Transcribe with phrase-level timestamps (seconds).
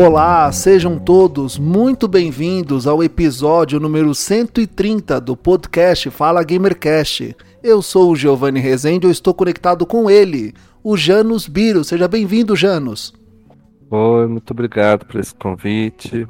[0.00, 7.36] Olá, sejam todos muito bem-vindos ao episódio número 130 do podcast Fala Gamercast.
[7.60, 11.82] Eu sou o Giovanni Rezende e eu estou conectado com ele, o Janus Biro.
[11.82, 13.12] Seja bem-vindo, Janus.
[13.90, 16.28] Oi, muito obrigado por esse convite.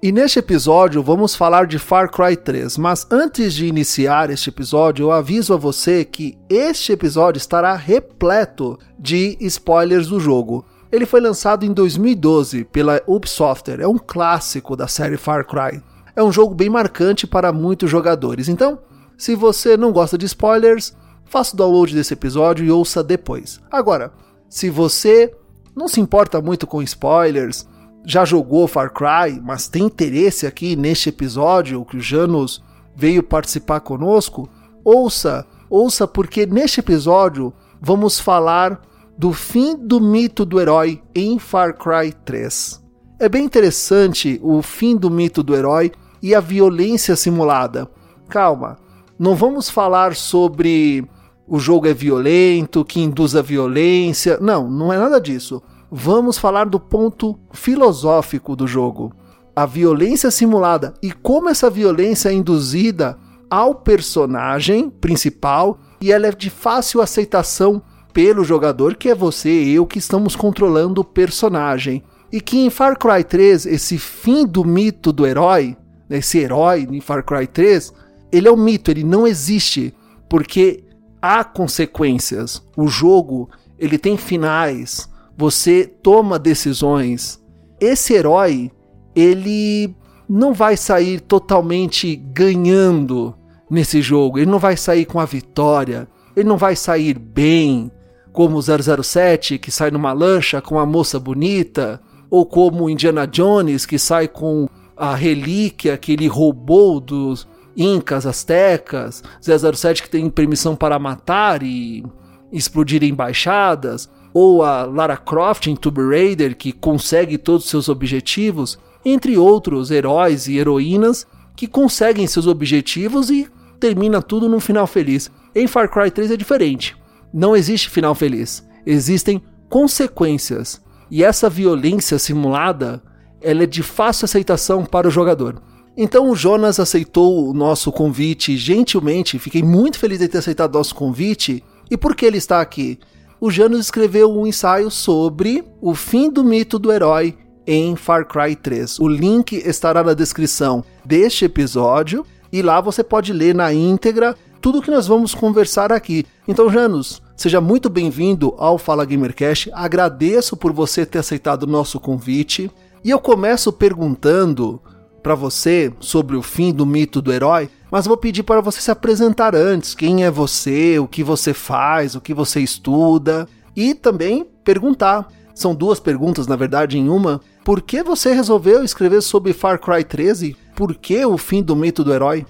[0.00, 5.06] E neste episódio vamos falar de Far Cry 3, mas antes de iniciar este episódio,
[5.06, 10.64] eu aviso a você que este episódio estará repleto de spoilers do jogo.
[10.92, 15.80] Ele foi lançado em 2012 pela Ubisoft, é um clássico da série Far Cry.
[16.16, 18.48] É um jogo bem marcante para muitos jogadores.
[18.48, 18.78] Então,
[19.16, 23.60] se você não gosta de spoilers, faça o download desse episódio e ouça depois.
[23.70, 24.12] Agora,
[24.48, 25.32] se você
[25.76, 27.68] não se importa muito com spoilers,
[28.04, 32.62] já jogou Far Cry, mas tem interesse aqui neste episódio que o Janus
[32.96, 34.48] veio participar conosco,
[34.84, 38.80] ouça, ouça porque neste episódio vamos falar
[39.20, 42.82] do fim do mito do herói em Far Cry 3.
[43.18, 47.86] É bem interessante o fim do mito do herói e a violência simulada.
[48.30, 48.78] Calma,
[49.18, 51.06] não vamos falar sobre
[51.46, 54.38] o jogo é violento, que induz a violência.
[54.40, 55.62] Não, não é nada disso.
[55.90, 59.12] Vamos falar do ponto filosófico do jogo.
[59.54, 63.18] A violência simulada e como essa violência é induzida
[63.50, 67.82] ao personagem principal e ela é de fácil aceitação
[68.12, 72.02] pelo jogador, que é você e eu que estamos controlando o personagem.
[72.32, 75.76] E que em Far Cry 3, esse fim do mito do herói,
[76.08, 77.92] esse herói em Far Cry 3,
[78.30, 79.92] ele é um mito, ele não existe,
[80.28, 80.84] porque
[81.20, 82.62] há consequências.
[82.76, 87.40] O jogo, ele tem finais, você toma decisões.
[87.80, 88.70] Esse herói,
[89.14, 89.94] ele
[90.28, 93.34] não vai sair totalmente ganhando
[93.68, 97.90] nesse jogo, ele não vai sair com a vitória, ele não vai sair bem,
[98.32, 103.84] como o 007 que sai numa lancha com uma moça bonita, ou como Indiana Jones
[103.84, 110.76] que sai com a relíquia que ele roubou dos incas, astecas, 007 que tem permissão
[110.76, 112.04] para matar e
[112.52, 118.78] explodir embaixadas, ou a Lara Croft em Tomb Raider que consegue todos os seus objetivos,
[119.04, 121.26] entre outros heróis e heroínas
[121.56, 123.48] que conseguem seus objetivos e
[123.78, 125.30] termina tudo num final feliz.
[125.54, 126.99] Em Far Cry 3 é diferente.
[127.32, 128.66] Não existe final feliz.
[128.84, 130.80] Existem consequências.
[131.10, 133.02] E essa violência simulada,
[133.40, 135.62] ela é de fácil aceitação para o jogador.
[135.96, 140.78] Então o Jonas aceitou o nosso convite gentilmente, fiquei muito feliz de ter aceitado o
[140.78, 141.64] nosso convite.
[141.90, 142.98] E por que ele está aqui?
[143.40, 147.36] O Jonas escreveu um ensaio sobre o fim do mito do herói
[147.66, 148.98] em Far Cry 3.
[148.98, 154.82] O link estará na descrição deste episódio e lá você pode ler na íntegra tudo
[154.82, 156.26] que nós vamos conversar aqui.
[156.46, 159.70] Então, Janus, seja muito bem-vindo ao Fala Gamercast.
[159.72, 162.70] Agradeço por você ter aceitado o nosso convite.
[163.02, 164.80] E eu começo perguntando
[165.22, 168.90] para você sobre o fim do mito do herói, mas vou pedir para você se
[168.90, 169.94] apresentar antes.
[169.94, 175.28] Quem é você, o que você faz, o que você estuda e também perguntar.
[175.54, 177.40] São duas perguntas, na verdade, em uma.
[177.64, 180.56] Por que você resolveu escrever sobre Far Cry 13?
[180.74, 182.46] Por que o fim do mito do herói?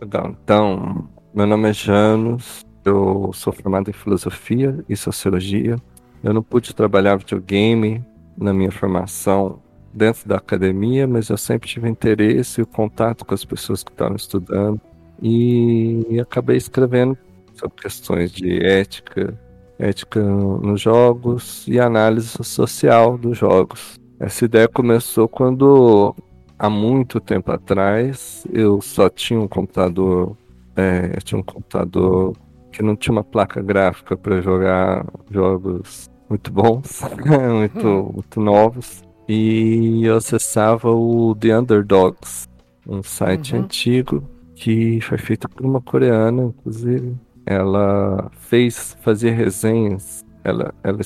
[0.00, 5.76] Então, meu nome é Janos, eu sou formado em filosofia e sociologia.
[6.22, 8.04] Eu não pude trabalhar videogame
[8.36, 9.60] na minha formação
[9.92, 14.16] dentro da academia, mas eu sempre tive interesse e contato com as pessoas que estavam
[14.16, 14.80] estudando
[15.20, 17.18] e acabei escrevendo
[17.54, 19.36] sobre questões de ética,
[19.78, 23.98] ética nos jogos e análise social dos jogos.
[24.20, 26.14] Essa ideia começou quando
[26.58, 30.36] há muito tempo atrás eu só tinha um computador,
[30.74, 32.36] é, tinha um computador
[32.72, 37.00] que não tinha uma placa gráfica para jogar jogos muito bons,
[37.54, 38.10] muito, hum.
[38.14, 39.02] muito novos.
[39.28, 42.48] E eu acessava o The Underdogs,
[42.86, 43.62] um site uhum.
[43.62, 47.14] antigo que foi feito por uma coreana, inclusive.
[47.44, 51.00] Ela fez, fazia resenhas, ela, ela,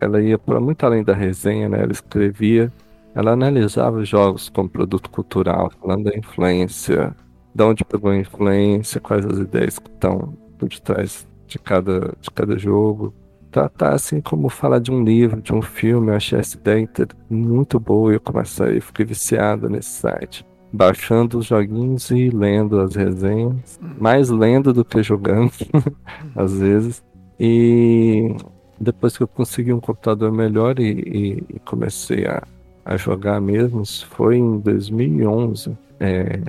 [0.00, 1.82] ela ia para muito além da resenha, né?
[1.82, 2.72] Ela escrevia
[3.14, 7.14] ela analisava os jogos como produto cultural, falando da influência,
[7.54, 12.30] de onde pegou a influência, quais as ideias que estão por detrás de cada, de
[12.30, 13.14] cada jogo.
[13.50, 16.86] Tá, tá assim como falar de um livro, de um filme, eu achei essa ideia
[17.30, 20.46] muito boa e eu comecei, fiquei viciado nesse site.
[20.72, 23.80] baixando os joguinhos e lendo as resenhas.
[23.98, 25.52] Mais lendo do que jogando,
[26.36, 27.02] às vezes.
[27.40, 28.36] E
[28.80, 32.42] depois que eu consegui um computador melhor e, e, e comecei a,
[32.88, 35.76] a jogar mesmo, foi em 2011.
[36.00, 36.40] É,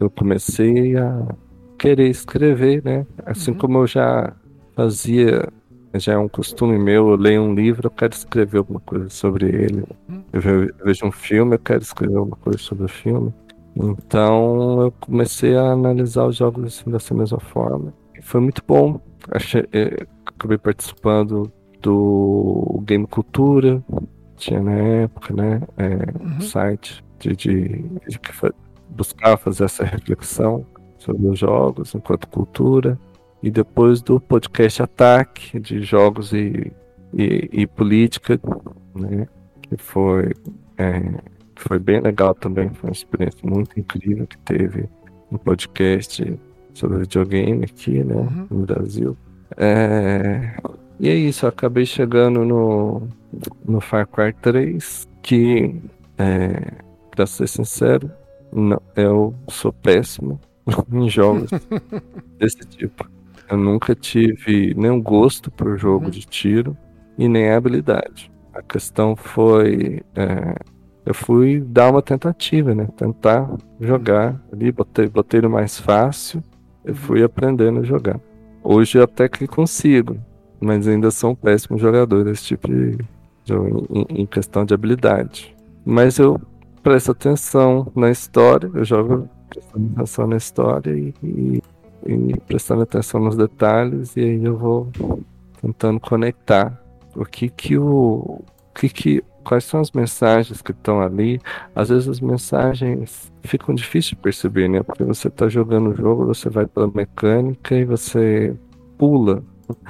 [0.00, 1.28] eu comecei a
[1.78, 3.06] querer escrever, né?
[3.26, 3.58] Assim uhum.
[3.58, 4.32] como eu já
[4.74, 5.46] fazia,
[5.94, 9.46] já é um costume meu, eu leio um livro, eu quero escrever alguma coisa sobre
[9.46, 9.84] ele.
[10.08, 10.24] Uhum.
[10.32, 10.40] Eu
[10.82, 13.32] vejo um filme, eu quero escrever alguma coisa sobre o filme.
[13.76, 17.92] Então eu comecei a analisar os jogos assim, dessa mesma forma.
[18.18, 18.98] E foi muito bom.
[19.30, 21.52] Achei, é, acabei participando
[21.82, 23.82] do Game Cultura,
[24.42, 25.60] tinha na época, né?
[25.76, 26.40] É, uhum.
[26.40, 28.20] site de, de, de,
[28.90, 30.66] buscar fazer essa reflexão
[30.98, 32.98] sobre os jogos enquanto cultura.
[33.42, 36.72] E depois do podcast Ataque de Jogos e,
[37.12, 38.40] e, e Política,
[38.94, 39.26] né?
[39.62, 40.32] Que foi,
[40.76, 41.20] é,
[41.56, 44.88] foi bem legal também, foi uma experiência muito incrível que teve
[45.30, 46.38] um podcast
[46.74, 48.14] sobre videogame aqui, né?
[48.14, 48.46] Uhum.
[48.50, 49.16] No Brasil.
[49.56, 50.56] É,
[50.98, 53.08] e é isso, eu acabei chegando no,
[53.64, 55.74] no Far Cry 3, que,
[56.18, 56.72] é,
[57.10, 58.10] pra ser sincero,
[58.52, 60.38] não, eu sou péssimo
[60.92, 61.50] em jogos
[62.38, 63.08] desse tipo.
[63.50, 66.10] Eu nunca tive nenhum gosto por jogo uhum.
[66.10, 66.76] de tiro
[67.18, 68.30] e nem habilidade.
[68.54, 70.02] A questão foi.
[70.14, 70.54] É,
[71.04, 72.86] eu fui dar uma tentativa, né?
[72.96, 73.50] Tentar
[73.80, 76.42] jogar ali, botei, botei no mais fácil,
[76.84, 78.20] eu fui aprendendo a jogar.
[78.62, 80.16] Hoje até que consigo,
[80.62, 82.96] mas ainda sou um péssimo jogador desse tipo de
[83.44, 85.54] jogo em, em questão de habilidade.
[85.84, 86.40] Mas eu
[86.82, 91.62] presto atenção na história, eu jogo prestando atenção na história e, e,
[92.06, 94.90] e prestando atenção nos detalhes, e aí eu vou
[95.60, 96.80] tentando conectar
[97.16, 98.44] o que que o, o
[98.74, 101.40] que que quais são as mensagens que estão ali.
[101.74, 104.82] Às vezes as mensagens ficam difíceis de perceber, né?
[104.82, 108.56] Porque você está jogando o jogo, você vai pela mecânica e você
[108.96, 109.42] pula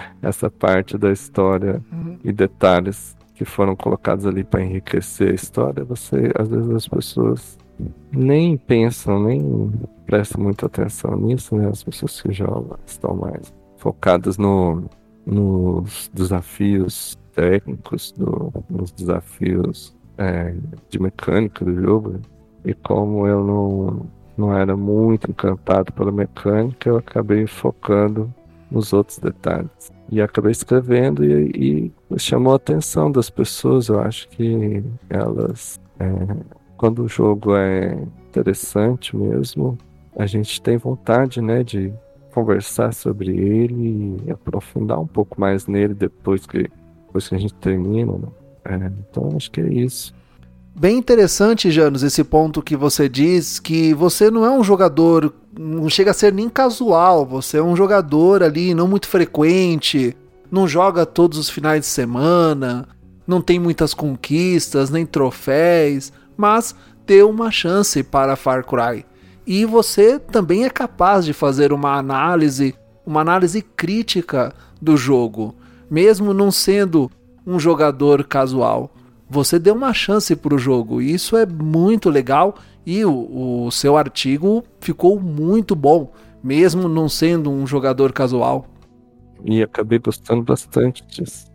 [0.22, 2.18] essa parte da história uhum.
[2.24, 7.58] e detalhes que foram colocados ali para enriquecer a história, você às vezes as pessoas
[8.12, 9.72] nem pensam, nem
[10.06, 11.68] prestam muita atenção nisso, né?
[11.68, 14.84] As pessoas que jogam estão mais focadas no,
[15.26, 20.54] nos desafios técnicos, do, nos desafios é,
[20.88, 22.10] de mecânica do jogo.
[22.10, 22.20] Né?
[22.66, 24.06] E como eu não,
[24.36, 28.32] não era muito encantado pela mecânica, eu acabei focando
[28.72, 29.92] nos outros detalhes.
[30.10, 33.88] E acabei escrevendo e, e chamou a atenção das pessoas.
[33.88, 36.36] Eu acho que elas, é,
[36.76, 37.96] quando o jogo é
[38.28, 39.78] interessante mesmo,
[40.16, 41.92] a gente tem vontade, né, de
[42.32, 46.70] conversar sobre ele e aprofundar um pouco mais nele depois que,
[47.06, 48.12] depois que a gente termina.
[48.12, 48.28] Né?
[48.64, 50.14] É, então acho que é isso.
[50.74, 55.88] Bem interessante, Janus, esse ponto que você diz que você não é um jogador, não
[55.90, 60.16] chega a ser nem casual, você é um jogador ali não muito frequente,
[60.50, 62.88] não joga todos os finais de semana,
[63.26, 66.74] não tem muitas conquistas, nem troféus, mas
[67.06, 69.04] deu uma chance para Far Cry.
[69.46, 75.54] E você também é capaz de fazer uma análise, uma análise crítica do jogo,
[75.90, 77.10] mesmo não sendo
[77.46, 78.90] um jogador casual
[79.32, 81.00] você deu uma chance para o jogo.
[81.00, 86.12] E isso é muito legal e o, o seu artigo ficou muito bom,
[86.44, 88.66] mesmo não sendo um jogador casual.
[89.44, 91.50] E acabei gostando bastante disso.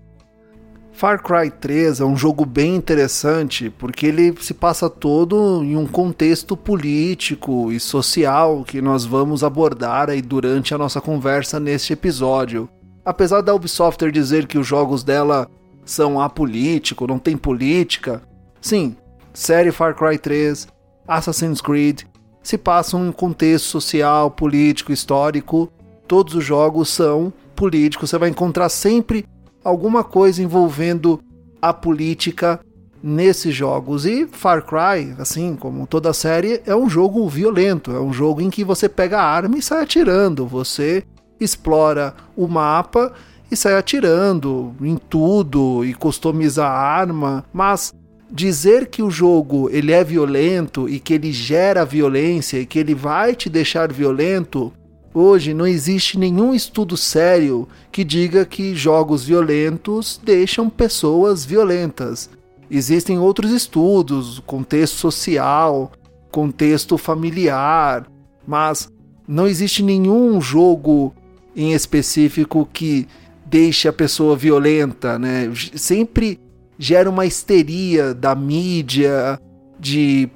[0.92, 5.86] Far Cry 3 é um jogo bem interessante porque ele se passa todo em um
[5.86, 12.68] contexto político e social que nós vamos abordar aí durante a nossa conversa neste episódio.
[13.06, 15.48] Apesar da Ubisoft dizer que os jogos dela
[15.88, 18.22] são apolíticos, não tem política.
[18.62, 18.96] Sim,
[19.34, 20.68] série Far Cry 3,
[21.08, 22.02] Assassin's Creed
[22.48, 25.70] se passam em contexto social, político, histórico.
[26.08, 28.10] Todos os jogos são políticos.
[28.10, 29.26] Você vai encontrar sempre
[29.62, 31.20] alguma coisa envolvendo
[31.62, 32.62] a política
[33.04, 34.06] nesses jogos.
[34.06, 37.92] E Far Cry, assim como toda a série, é um jogo violento.
[37.92, 40.48] É um jogo em que você pega a arma e sai atirando.
[40.48, 41.04] Você
[41.40, 43.14] explora o mapa
[43.52, 47.94] e sai atirando em tudo e customiza a arma, mas
[48.30, 52.94] dizer que o jogo ele é violento e que ele gera violência e que ele
[52.94, 54.74] vai te deixar violento,
[55.14, 62.30] hoje não existe nenhum estudo sério que diga que jogos violentos deixam pessoas violentas.
[62.70, 65.92] Existem outros estudos, contexto social,
[66.30, 68.06] contexto familiar,
[68.46, 68.92] mas
[69.26, 71.14] não existe nenhum jogo
[71.56, 73.08] em específico que
[73.50, 75.52] deixa a pessoa violenta, né?
[75.76, 76.40] Sempre
[76.78, 79.40] gera uma histeria da mídia,
[79.80, 80.30] de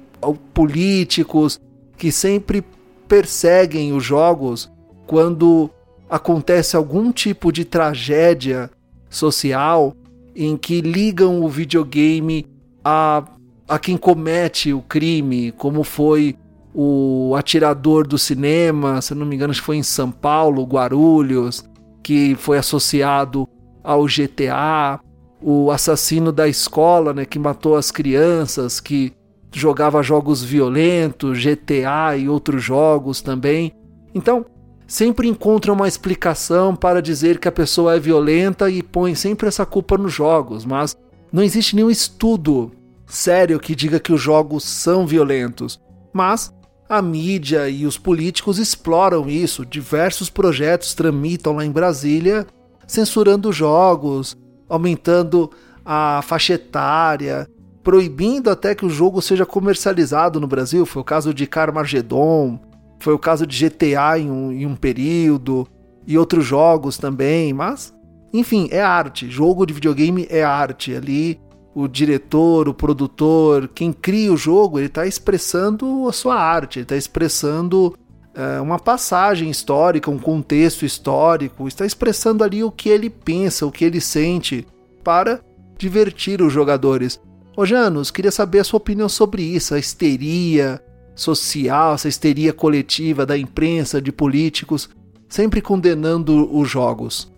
[0.54, 1.60] políticos,
[1.96, 2.64] que sempre
[3.06, 4.70] perseguem os jogos
[5.06, 5.70] quando
[6.08, 8.70] acontece algum tipo de tragédia
[9.08, 9.94] social
[10.34, 12.46] em que ligam o videogame
[12.84, 13.24] a,
[13.68, 16.36] a quem comete o crime, como foi
[16.74, 21.64] o atirador do cinema, se não me engano, foi em São Paulo, Guarulhos,
[22.02, 23.48] que foi associado
[23.82, 25.00] ao GTA,
[25.40, 29.12] o assassino da escola, né, que matou as crianças, que
[29.52, 33.72] jogava jogos violentos, GTA e outros jogos também.
[34.14, 34.46] Então,
[34.86, 39.66] sempre encontra uma explicação para dizer que a pessoa é violenta e põe sempre essa
[39.66, 40.96] culpa nos jogos, mas
[41.32, 42.72] não existe nenhum estudo
[43.06, 45.80] sério que diga que os jogos são violentos.
[46.12, 46.52] Mas
[46.92, 49.64] a mídia e os políticos exploram isso.
[49.64, 52.46] Diversos projetos tramitam lá em Brasília
[52.86, 54.36] censurando jogos,
[54.68, 55.50] aumentando
[55.82, 57.48] a faixa etária,
[57.82, 60.84] proibindo até que o jogo seja comercializado no Brasil.
[60.84, 62.60] Foi o caso de Carmageddon,
[63.00, 65.66] foi o caso de GTA em um, em um período,
[66.06, 67.94] e outros jogos também, mas
[68.34, 69.30] enfim, é arte.
[69.30, 70.94] Jogo de videogame é arte.
[70.94, 71.40] Ali
[71.74, 76.84] o diretor, o produtor, quem cria o jogo, ele está expressando a sua arte, ele
[76.84, 77.96] está expressando
[78.34, 83.72] é, uma passagem histórica, um contexto histórico, está expressando ali o que ele pensa, o
[83.72, 84.66] que ele sente,
[85.02, 85.40] para
[85.78, 87.20] divertir os jogadores.
[87.56, 90.80] Ô Janos, queria saber a sua opinião sobre isso, a histeria
[91.14, 94.88] social, essa histeria coletiva da imprensa, de políticos,
[95.28, 97.30] sempre condenando os jogos.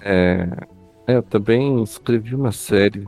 [0.00, 0.48] É,
[1.06, 3.04] eu também escrevi uma série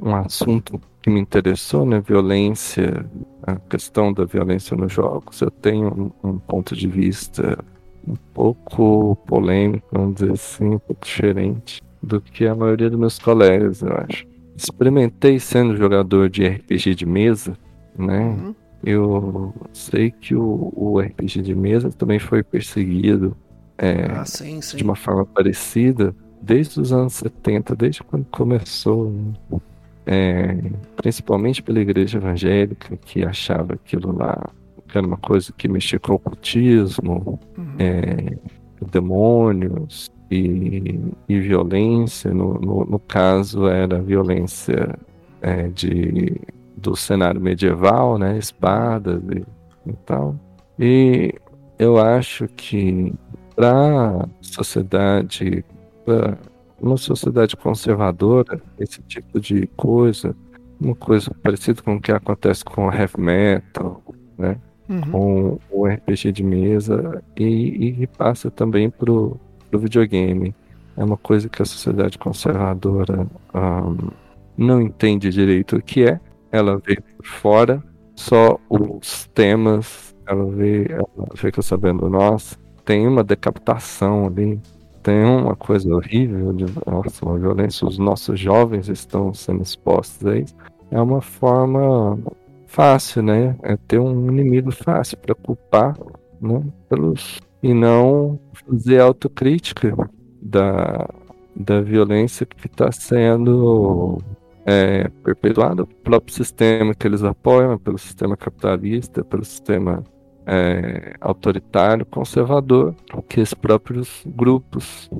[0.00, 2.00] um assunto que me interessou, né?
[2.00, 3.04] Violência,
[3.42, 5.40] a questão da violência nos jogos.
[5.40, 7.58] Eu tenho um, um ponto de vista
[8.06, 13.18] um pouco polêmico, vamos dizer assim, um pouco diferente do que a maioria dos meus
[13.18, 14.26] colegas, eu acho.
[14.56, 17.56] Experimentei sendo jogador de RPG de mesa,
[17.96, 18.20] né?
[18.20, 18.54] Uhum.
[18.82, 23.36] Eu sei que o, o, RPG de mesa também foi perseguido
[23.76, 24.76] é, ah, sim, sim.
[24.76, 29.10] de uma forma parecida desde os anos 70, desde quando começou.
[29.10, 29.60] Né?
[30.10, 30.56] É,
[30.96, 34.50] principalmente pela igreja evangélica, que achava aquilo lá
[34.88, 37.74] que era uma coisa que mexia com o ocultismo, uhum.
[37.78, 38.38] é,
[38.90, 40.98] demônios e,
[41.28, 42.32] e violência.
[42.32, 44.98] No, no, no, caso, era violência
[45.42, 46.40] é, de,
[46.74, 50.34] do cenário medieval, né, espadas e, e tal.
[50.78, 51.34] E
[51.78, 53.12] eu acho que
[53.54, 55.62] para a sociedade,
[56.02, 56.38] pra
[56.80, 60.34] uma sociedade conservadora, esse tipo de coisa,
[60.80, 64.02] uma coisa parecida com o que acontece com o heavy metal,
[64.36, 64.56] né?
[64.88, 65.00] Uhum.
[65.10, 69.38] Com o RPG de mesa e, e passa também pro,
[69.70, 70.54] pro videogame.
[70.96, 74.10] É uma coisa que a sociedade conservadora um,
[74.56, 76.18] não entende direito o que é.
[76.50, 77.82] Ela vê por fora
[78.16, 81.06] só os temas, ela vê, ela
[81.36, 84.60] fica sabendo, nossa, tem uma decapitação ali,
[85.02, 90.36] tem uma coisa horrível de nossa, uma violência, os nossos jovens estão sendo expostos a
[90.36, 90.54] isso.
[90.90, 92.18] É uma forma
[92.66, 93.56] fácil, né?
[93.62, 95.96] É ter um inimigo fácil para culpar,
[96.40, 96.62] né?
[96.88, 99.94] Pelos e não fazer autocrítica
[100.40, 101.08] da,
[101.54, 104.18] da violência que está sendo
[104.64, 110.04] é, perpetuada pelo próprio sistema que eles apoiam, pelo sistema capitalista, pelo sistema
[110.48, 112.94] é, autoritário, conservador,
[113.28, 115.10] que os próprios grupos,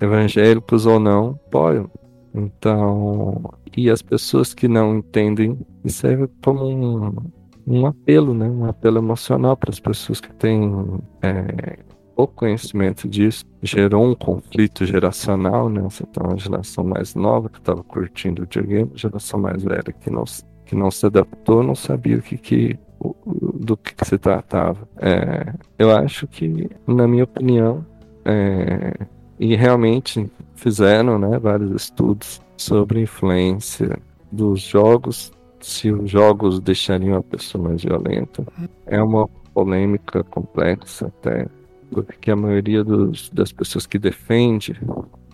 [0.00, 1.90] evangélicos ou não, apoiam.
[2.32, 7.12] Então, e as pessoas que não entendem, isso serve como um,
[7.66, 8.48] um apelo, né?
[8.48, 10.72] um apelo emocional para as pessoas que têm
[11.22, 11.78] é,
[12.14, 13.44] pouco conhecimento disso.
[13.60, 15.80] Gerou um conflito geracional, né?
[16.12, 20.22] Tem uma geração mais nova que estava curtindo o videogame, geração mais velha que não,
[20.64, 24.88] que não se adaptou, não sabia o que, que do que, que se tratava.
[24.98, 27.84] É, eu acho que, na minha opinião,
[28.24, 28.94] é,
[29.38, 33.98] e realmente fizeram né, vários estudos sobre a influência
[34.30, 38.44] dos jogos, se os jogos deixariam a pessoa mais violenta.
[38.86, 41.46] É uma polêmica complexa até,
[41.90, 44.78] porque a maioria dos, das pessoas que defende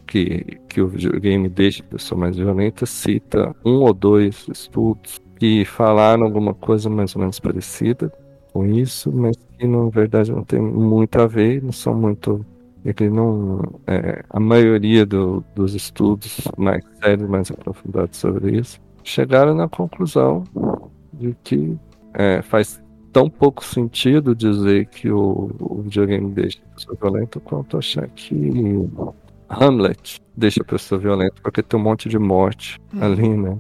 [0.07, 5.63] que, que o videogame deixe a pessoa mais violenta cita um ou dois estudos que
[5.67, 8.11] falaram alguma coisa mais ou menos parecida
[8.51, 12.43] com isso, mas que na verdade não tem muito a ver, não são muito.
[12.83, 18.81] É que não, é, a maioria do, dos estudos mais sérios, mais aprofundados sobre isso,
[19.03, 20.45] chegaram na conclusão
[21.13, 21.77] de que
[22.15, 22.83] é, faz
[23.13, 28.89] tão pouco sentido dizer que o, o videogame deixa a pessoa violenta quanto achar que
[29.51, 33.03] Hamlet deixa a pessoa violenta porque tem um monte de morte hum.
[33.03, 33.59] ali, né?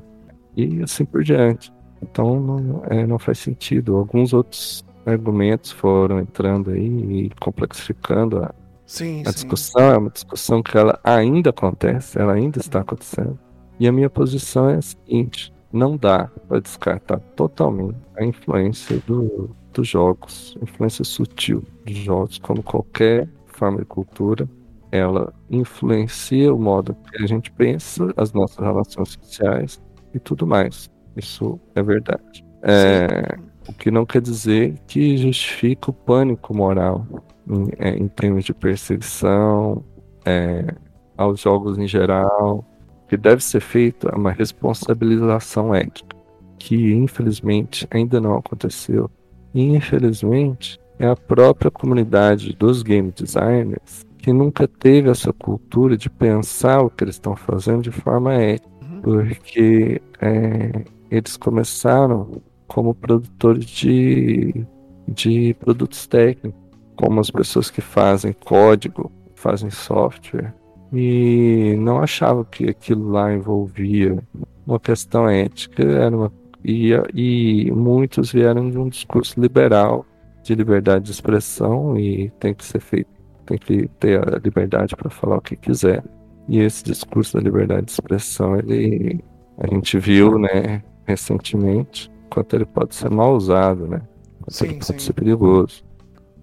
[0.57, 1.73] e assim por diante.
[2.11, 3.97] Então não, é, não faz sentido.
[3.97, 8.55] Alguns outros argumentos foram entrando aí e complexificando a,
[8.87, 9.35] sim, a sim.
[9.35, 9.83] discussão.
[9.83, 13.39] É uma discussão que ela ainda acontece, ela ainda está acontecendo.
[13.79, 19.51] E a minha posição é a seguinte: não dá para descartar totalmente a influência do,
[19.73, 24.49] dos jogos, influência sutil dos jogos, como qualquer forma de cultura,
[24.91, 29.83] ela influencia o modo que a gente pensa, as nossas relações sociais
[30.15, 30.89] e tudo mais.
[31.17, 32.45] Isso é verdade.
[32.63, 37.07] É, o que não quer dizer que justifica o pânico moral
[37.49, 39.85] em, é, em termos de perseguição
[40.25, 40.75] é,
[41.17, 42.65] aos jogos em geral.
[43.05, 46.17] O que deve ser feito é uma responsabilização ética,
[46.59, 49.11] que infelizmente ainda não aconteceu.
[49.53, 56.09] E infelizmente é a própria comunidade dos game designers que nunca teve essa cultura de
[56.09, 58.71] pensar o que eles estão fazendo de forma ética,
[59.03, 60.83] porque é,
[61.17, 64.67] eles começaram como produtores de,
[65.07, 66.61] de produtos técnicos,
[66.97, 70.55] como as pessoas que fazem código, fazem software,
[70.93, 74.19] e não achavam que aquilo lá envolvia
[74.67, 76.33] uma questão ética, era uma,
[76.65, 80.07] e, e muitos vieram de um discurso liberal
[80.43, 83.11] de liberdade de expressão e tem que ser feito,
[83.45, 86.03] tem que ter a liberdade para falar o que quiser.
[86.49, 89.23] E esse discurso da liberdade de expressão, ele
[89.59, 94.01] a gente viu, né, recentemente, quanto ele pode ser mal usado, né?
[94.41, 94.99] Quanto Sim, ele pode sim.
[94.99, 95.85] ser perigoso.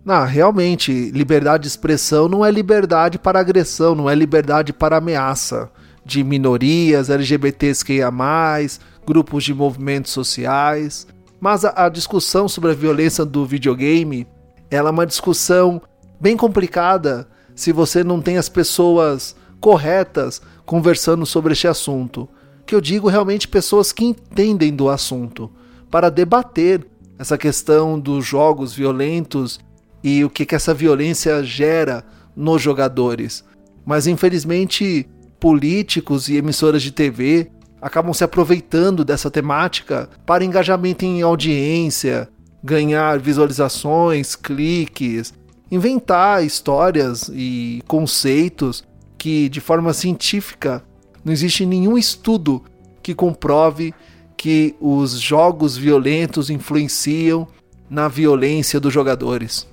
[0.03, 5.69] Não, realmente, liberdade de expressão não é liberdade para agressão, não é liberdade para ameaça
[6.03, 11.07] de minorias, LGBTs que mais, grupos de movimentos sociais.
[11.39, 14.27] Mas a, a discussão sobre a violência do videogame,
[14.71, 15.81] ela é uma discussão
[16.19, 22.27] bem complicada se você não tem as pessoas corretas conversando sobre este assunto.
[22.71, 25.51] Que eu digo realmente pessoas que entendem do assunto,
[25.89, 26.87] para debater
[27.19, 29.59] essa questão dos jogos violentos
[30.01, 32.01] e o que, que essa violência gera
[32.33, 33.43] nos jogadores.
[33.85, 35.05] Mas infelizmente,
[35.37, 42.29] políticos e emissoras de TV acabam se aproveitando dessa temática para engajamento em audiência,
[42.63, 45.33] ganhar visualizações, cliques,
[45.69, 48.81] inventar histórias e conceitos
[49.17, 50.81] que, de forma científica,
[51.23, 52.63] não existe nenhum estudo
[53.01, 53.93] que comprove
[54.37, 57.47] que os jogos violentos influenciam
[57.89, 59.67] na violência dos jogadores.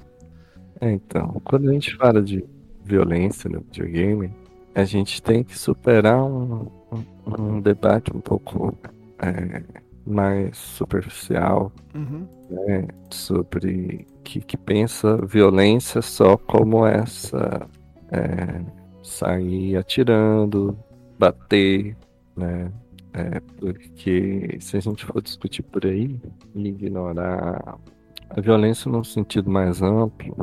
[0.80, 2.44] É, então, quando a gente fala de
[2.84, 4.30] violência no videogame,
[4.74, 8.76] a gente tem que superar um, um, um debate um pouco
[9.20, 9.62] é,
[10.06, 11.72] mais superficial,
[12.50, 17.66] né, sobre que, que pensa violência só como essa
[18.10, 18.60] é,
[19.02, 20.78] sair atirando,
[21.18, 21.96] bater,
[22.36, 22.72] né?
[23.12, 26.20] É, porque se a gente for discutir por aí
[26.54, 27.78] e ignorar
[28.30, 30.36] a violência num sentido mais amplo,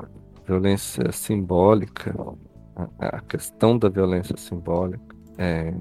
[0.45, 2.13] violência simbólica,
[2.99, 5.73] a, questão da violência simbólica, é,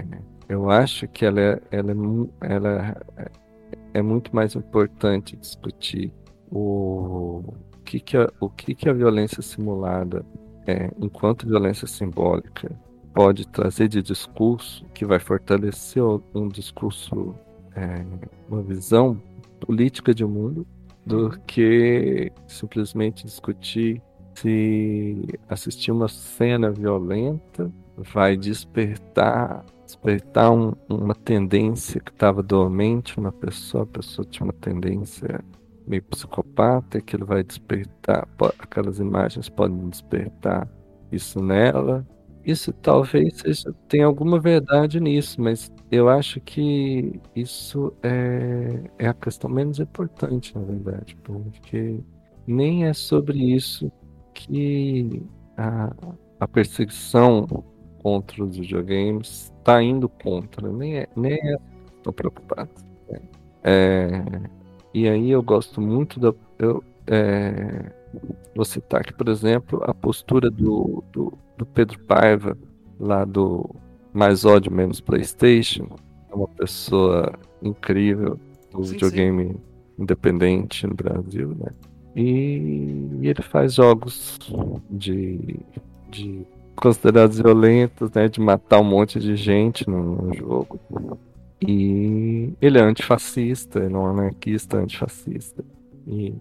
[0.48, 3.30] eu acho que ela, é, ela, é, ela é,
[3.94, 6.12] é muito mais importante discutir
[6.50, 7.42] o,
[7.84, 10.24] que, que, a, o que, que a violência simulada,
[10.66, 12.70] é, enquanto violência simbólica,
[13.14, 16.02] pode trazer de discurso que vai fortalecer
[16.34, 17.34] um discurso,
[17.74, 18.04] é,
[18.48, 19.20] uma visão
[19.60, 20.66] política de mundo,
[21.06, 24.02] do que simplesmente discutir
[24.34, 33.30] se assistir uma cena violenta vai despertar despertar um- uma tendência que estava dormente na
[33.30, 35.40] pessoa, a pessoa tinha uma tendência
[35.86, 38.26] meio psicopata, que ele vai despertar,
[38.58, 40.66] aquelas imagens podem despertar
[41.12, 42.04] isso nela.
[42.44, 49.14] Isso talvez seja, tenha alguma verdade nisso, mas eu acho que isso é, é a
[49.14, 51.98] questão menos importante, na verdade, porque
[52.46, 53.90] nem é sobre isso
[54.34, 55.22] que
[55.56, 55.90] a,
[56.38, 57.46] a perseguição
[58.02, 61.56] contra os videogames está indo contra, nem é, nem é
[61.96, 62.70] estou preocupado.
[63.62, 64.10] É,
[64.92, 66.34] e aí eu gosto muito da.
[66.58, 67.90] Eu, é,
[68.54, 72.56] vou citar aqui, por exemplo, a postura do, do, do Pedro Paiva,
[72.98, 73.68] lá do
[74.12, 75.88] Mais Ódio Menos PlayStation.
[76.30, 78.38] É uma pessoa incrível
[78.72, 79.56] do Sim, videogame
[79.98, 81.70] independente no Brasil, né?
[82.16, 84.38] E, e ele faz jogos
[84.90, 85.58] de,
[86.10, 86.46] de
[86.76, 88.28] considerados violentos, né?
[88.28, 90.78] De matar um monte de gente no, no jogo.
[91.60, 95.64] E ele é antifascista, ele é um anarquista antifascista.
[96.06, 96.34] E,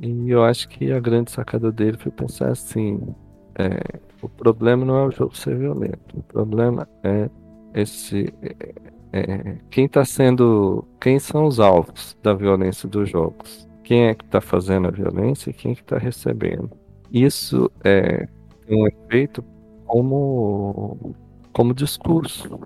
[0.00, 3.00] e eu acho que a grande sacada dele foi pensar assim:
[3.58, 7.28] é, o problema não é o jogo ser violento, o problema é
[7.74, 8.32] esse.
[8.42, 8.74] é-
[9.12, 10.86] é, quem está sendo.
[11.00, 13.66] Quem são os alvos da violência dos jogos?
[13.86, 16.68] quem é que está fazendo a violência e quem é que está recebendo.
[17.10, 18.26] Isso é
[18.68, 19.44] um efeito
[19.86, 21.14] como,
[21.52, 22.58] como discurso,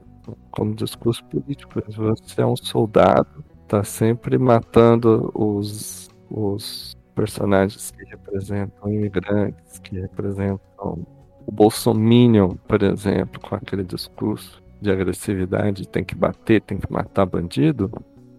[0.51, 1.75] como discurso político.
[1.87, 11.07] Você é um soldado, está sempre matando os, os personagens que representam imigrantes, que representam
[11.47, 17.27] o Bolsominion, por exemplo, com aquele discurso de agressividade, tem que bater, tem que matar
[17.27, 17.91] bandido,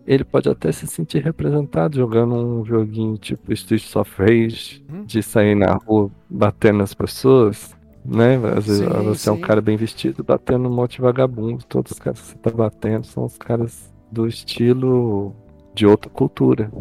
[0.06, 5.04] ele pode até se sentir representado jogando um joguinho tipo Streets of Rage, hum.
[5.06, 8.36] de sair na rua batendo nas pessoas, né?
[8.58, 9.30] Às vezes sim, você sim.
[9.30, 12.38] é um cara bem vestido batendo um monte de vagabundo, todos os caras que você
[12.38, 15.36] tá batendo são os caras do estilo
[15.74, 16.72] de outra cultura.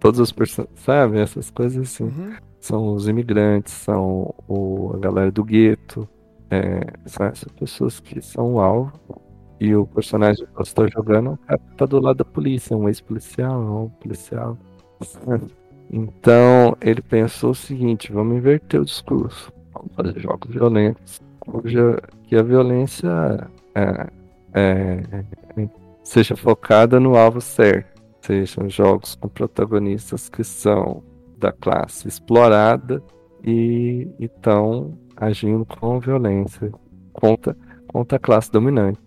[0.00, 1.18] Todos os personagens, sabe?
[1.18, 2.04] Essas coisas assim.
[2.04, 2.34] Uhum.
[2.58, 6.06] São os imigrantes, são o, a galera do gueto,
[6.50, 8.92] é, são essas pessoas que são o alvo.
[9.58, 13.60] E o personagem que você está jogando é tá do lado da polícia, um ex-policial,
[13.60, 14.58] um policial.
[15.92, 19.52] Então ele pensou o seguinte: vamos inverter o discurso.
[19.74, 21.20] Vamos fazer jogos violentos,
[22.22, 23.08] que a violência
[23.74, 24.06] é,
[24.54, 25.02] é,
[25.56, 25.68] é,
[26.04, 27.99] seja focada no alvo certo.
[28.30, 31.02] Sejam jogos com protagonistas que são
[31.36, 33.02] da classe explorada
[33.44, 36.70] e estão agindo com violência
[37.12, 37.56] contra,
[37.88, 39.00] contra a classe dominante.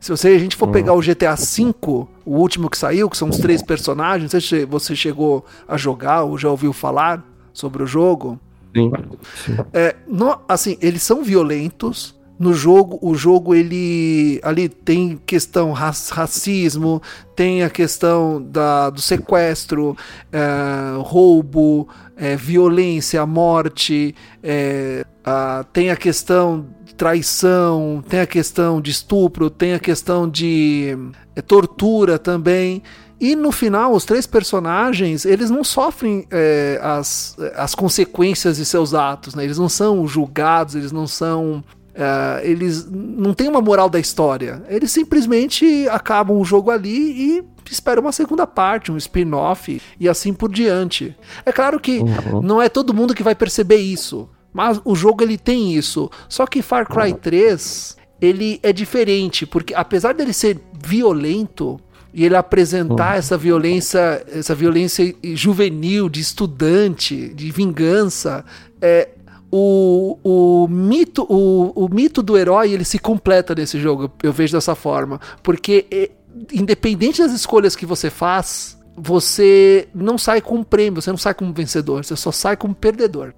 [0.00, 1.74] Se você, a gente for pegar o GTA V,
[2.24, 6.38] o último que saiu, que são os três personagens, você, você chegou a jogar ou
[6.38, 7.22] já ouviu falar
[7.52, 8.40] sobre o jogo?
[8.74, 8.90] Sim.
[9.44, 9.56] sim.
[9.74, 12.18] É, no, assim, eles são violentos.
[12.36, 17.00] No jogo, o jogo ele ali tem questão racismo,
[17.36, 19.96] tem a questão da, do sequestro,
[20.32, 28.80] é, roubo, é, violência, morte, é, a, tem a questão de traição, tem a questão
[28.80, 30.96] de estupro, tem a questão de
[31.36, 32.82] é, tortura também.
[33.20, 38.92] E no final, os três personagens, eles não sofrem é, as, as consequências de seus
[38.92, 39.44] atos, né?
[39.44, 41.62] Eles não são julgados, eles não são
[41.94, 44.62] Uh, eles não têm uma moral da história.
[44.68, 50.34] Eles simplesmente acabam o jogo ali e esperam uma segunda parte, um spin-off e assim
[50.34, 51.16] por diante.
[51.46, 52.42] É claro que uhum.
[52.42, 56.10] não é todo mundo que vai perceber isso, mas o jogo ele tem isso.
[56.28, 61.80] Só que Far Cry 3 ele é diferente, porque apesar dele ser violento,
[62.16, 63.18] e ele apresentar uhum.
[63.18, 68.44] essa violência, essa violência juvenil, de estudante, de vingança,
[68.80, 69.08] é,
[69.56, 74.52] o, o, mito, o, o mito do herói ele se completa nesse jogo, eu vejo
[74.52, 75.20] dessa forma.
[75.44, 76.10] Porque, é,
[76.52, 81.34] independente das escolhas que você faz, você não sai com um prêmio, você não sai
[81.34, 83.32] como vencedor, você só sai como perdedor.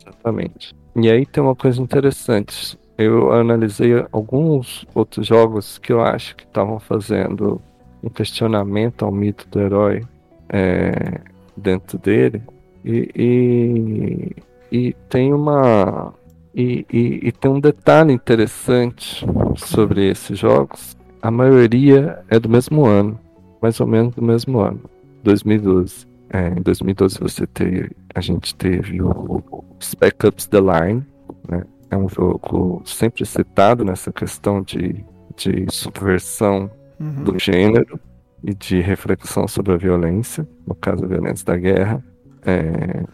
[0.00, 0.72] Exatamente.
[0.94, 2.78] E aí tem uma coisa interessante.
[2.96, 7.60] Eu analisei alguns outros jogos que eu acho que estavam fazendo
[8.04, 10.04] um questionamento ao mito do herói
[10.48, 11.20] é,
[11.56, 12.40] dentro dele.
[12.84, 14.36] E, e,
[14.70, 16.14] e tem uma.
[16.54, 19.24] E, e, e, tem um detalhe interessante
[19.56, 20.96] sobre esses jogos.
[21.22, 23.18] A maioria é do mesmo ano,
[23.62, 24.80] mais ou menos do mesmo ano,
[25.22, 26.06] 2012.
[26.32, 31.04] É, em 2012 você teve, a gente teve o, o Spec Ups The Line,
[31.48, 31.64] né?
[31.90, 35.04] É um jogo sempre citado nessa questão de,
[35.36, 37.24] de subversão uhum.
[37.24, 37.98] do gênero
[38.44, 42.04] e de reflexão sobre a violência, no caso a violência da guerra.
[42.46, 43.04] É,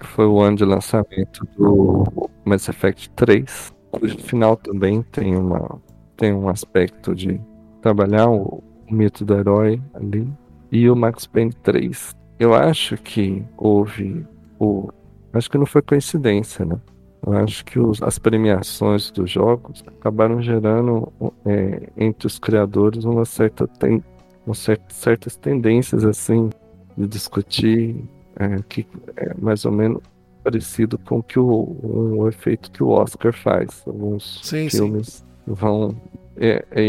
[0.00, 2.04] foi o ano de lançamento do
[2.44, 5.80] Mass Effect 3, cujo final também tem, uma,
[6.16, 7.40] tem um aspecto de
[7.80, 10.28] trabalhar o, o mito do herói ali,
[10.70, 12.14] e o Max Payne 3.
[12.38, 14.26] Eu acho que houve
[14.58, 14.90] o.
[15.32, 16.78] Acho que não foi coincidência, né?
[17.26, 21.12] Eu acho que os, as premiações dos jogos acabaram gerando
[21.44, 24.02] é, entre os criadores uma certa ten,
[24.44, 26.50] uma certa, certas tendências assim
[26.96, 28.04] de discutir
[28.36, 30.02] é, que é mais ou menos
[30.42, 33.82] parecido com que o, o efeito que o Oscar faz.
[33.86, 35.24] Alguns sim, filmes sim.
[35.46, 35.96] vão.
[36.36, 36.82] É, é,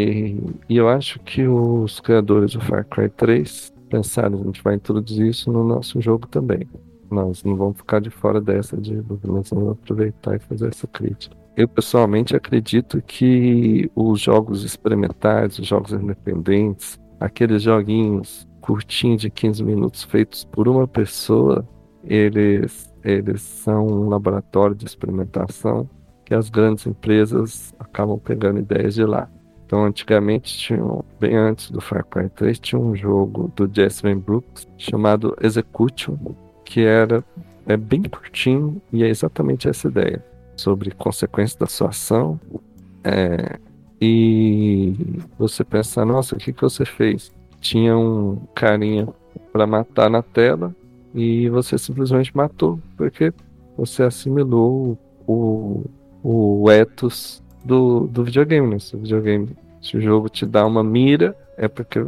[0.70, 5.28] e eu acho que os criadores do Far Cry 3 pensaram, a gente vai introduzir
[5.28, 6.68] isso no nosso jogo também.
[7.10, 11.36] Nós não vamos ficar de fora dessa de nós vamos aproveitar e fazer essa crítica.
[11.56, 19.64] Eu pessoalmente acredito que os jogos experimentais, os jogos independentes, aqueles joguinhos curtinho de 15
[19.64, 21.66] minutos feitos por uma pessoa,
[22.04, 25.90] eles, eles são um laboratório de experimentação
[26.26, 29.30] que as grandes empresas acabam pegando ideias de lá.
[29.66, 30.84] Então, antigamente, tinha,
[31.18, 36.18] bem antes do Far Cry 3, tinha um jogo do Jasmine Brooks chamado Execution,
[36.66, 37.24] que era
[37.66, 40.24] é bem curtinho e é exatamente essa ideia
[40.58, 42.38] sobre consequências da sua ação.
[43.02, 43.60] É,
[44.02, 44.94] e
[45.40, 47.32] você pensa, nossa, o que, que você fez?
[47.68, 49.08] Tinha um carinha
[49.52, 50.74] para matar na tela
[51.14, 53.34] e você simplesmente matou, porque
[53.78, 55.84] você assimilou o,
[56.24, 58.80] o ethos do, do videogame, né?
[58.80, 59.50] Se o videogame,
[59.82, 62.00] se o jogo te dá uma mira, é porque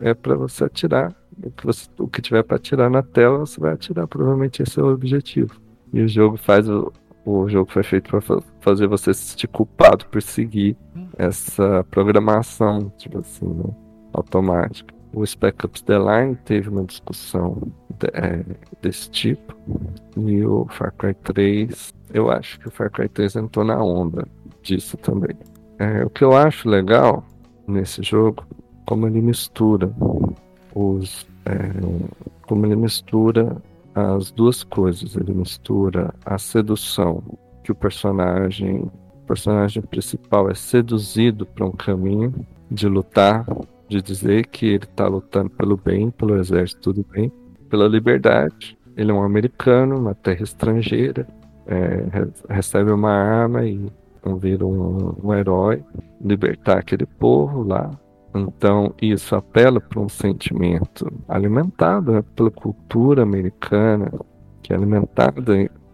[0.00, 1.14] é para você atirar.
[1.42, 4.06] O que, você, o que tiver para atirar na tela, você vai atirar.
[4.06, 5.60] Provavelmente esse é o objetivo.
[5.92, 6.92] E o jogo faz o,
[7.24, 10.76] o jogo foi feito para fazer você se sentir culpado por seguir
[11.16, 13.64] essa programação, tipo assim, né?
[14.12, 14.93] automática.
[15.14, 17.56] O Spec Ops The Line teve uma discussão
[17.98, 18.44] de, é,
[18.82, 19.54] desse tipo.
[20.16, 24.26] E o Far Cry 3, eu acho que o Far Cry 3 entrou na onda
[24.62, 25.36] disso também.
[25.78, 27.24] É, o que eu acho legal
[27.66, 28.44] nesse jogo,
[28.86, 29.90] como ele mistura
[30.74, 31.26] os.
[31.46, 31.70] É,
[32.46, 33.56] como ele mistura
[33.94, 35.16] as duas coisas.
[35.16, 37.22] Ele mistura a sedução,
[37.62, 42.34] que o personagem, o personagem principal é seduzido para um caminho
[42.70, 43.46] de lutar,
[43.88, 47.32] de dizer que ele está lutando pelo bem, pelo exército do bem,
[47.68, 48.78] pela liberdade.
[48.96, 51.26] Ele é um americano, uma terra estrangeira,
[51.66, 53.90] é, recebe uma arma e
[54.38, 55.82] vira um, um herói,
[56.20, 57.90] libertar aquele povo lá,
[58.34, 64.10] então, isso apela para um sentimento alimentado né, pela cultura americana,
[64.60, 65.44] que é alimentado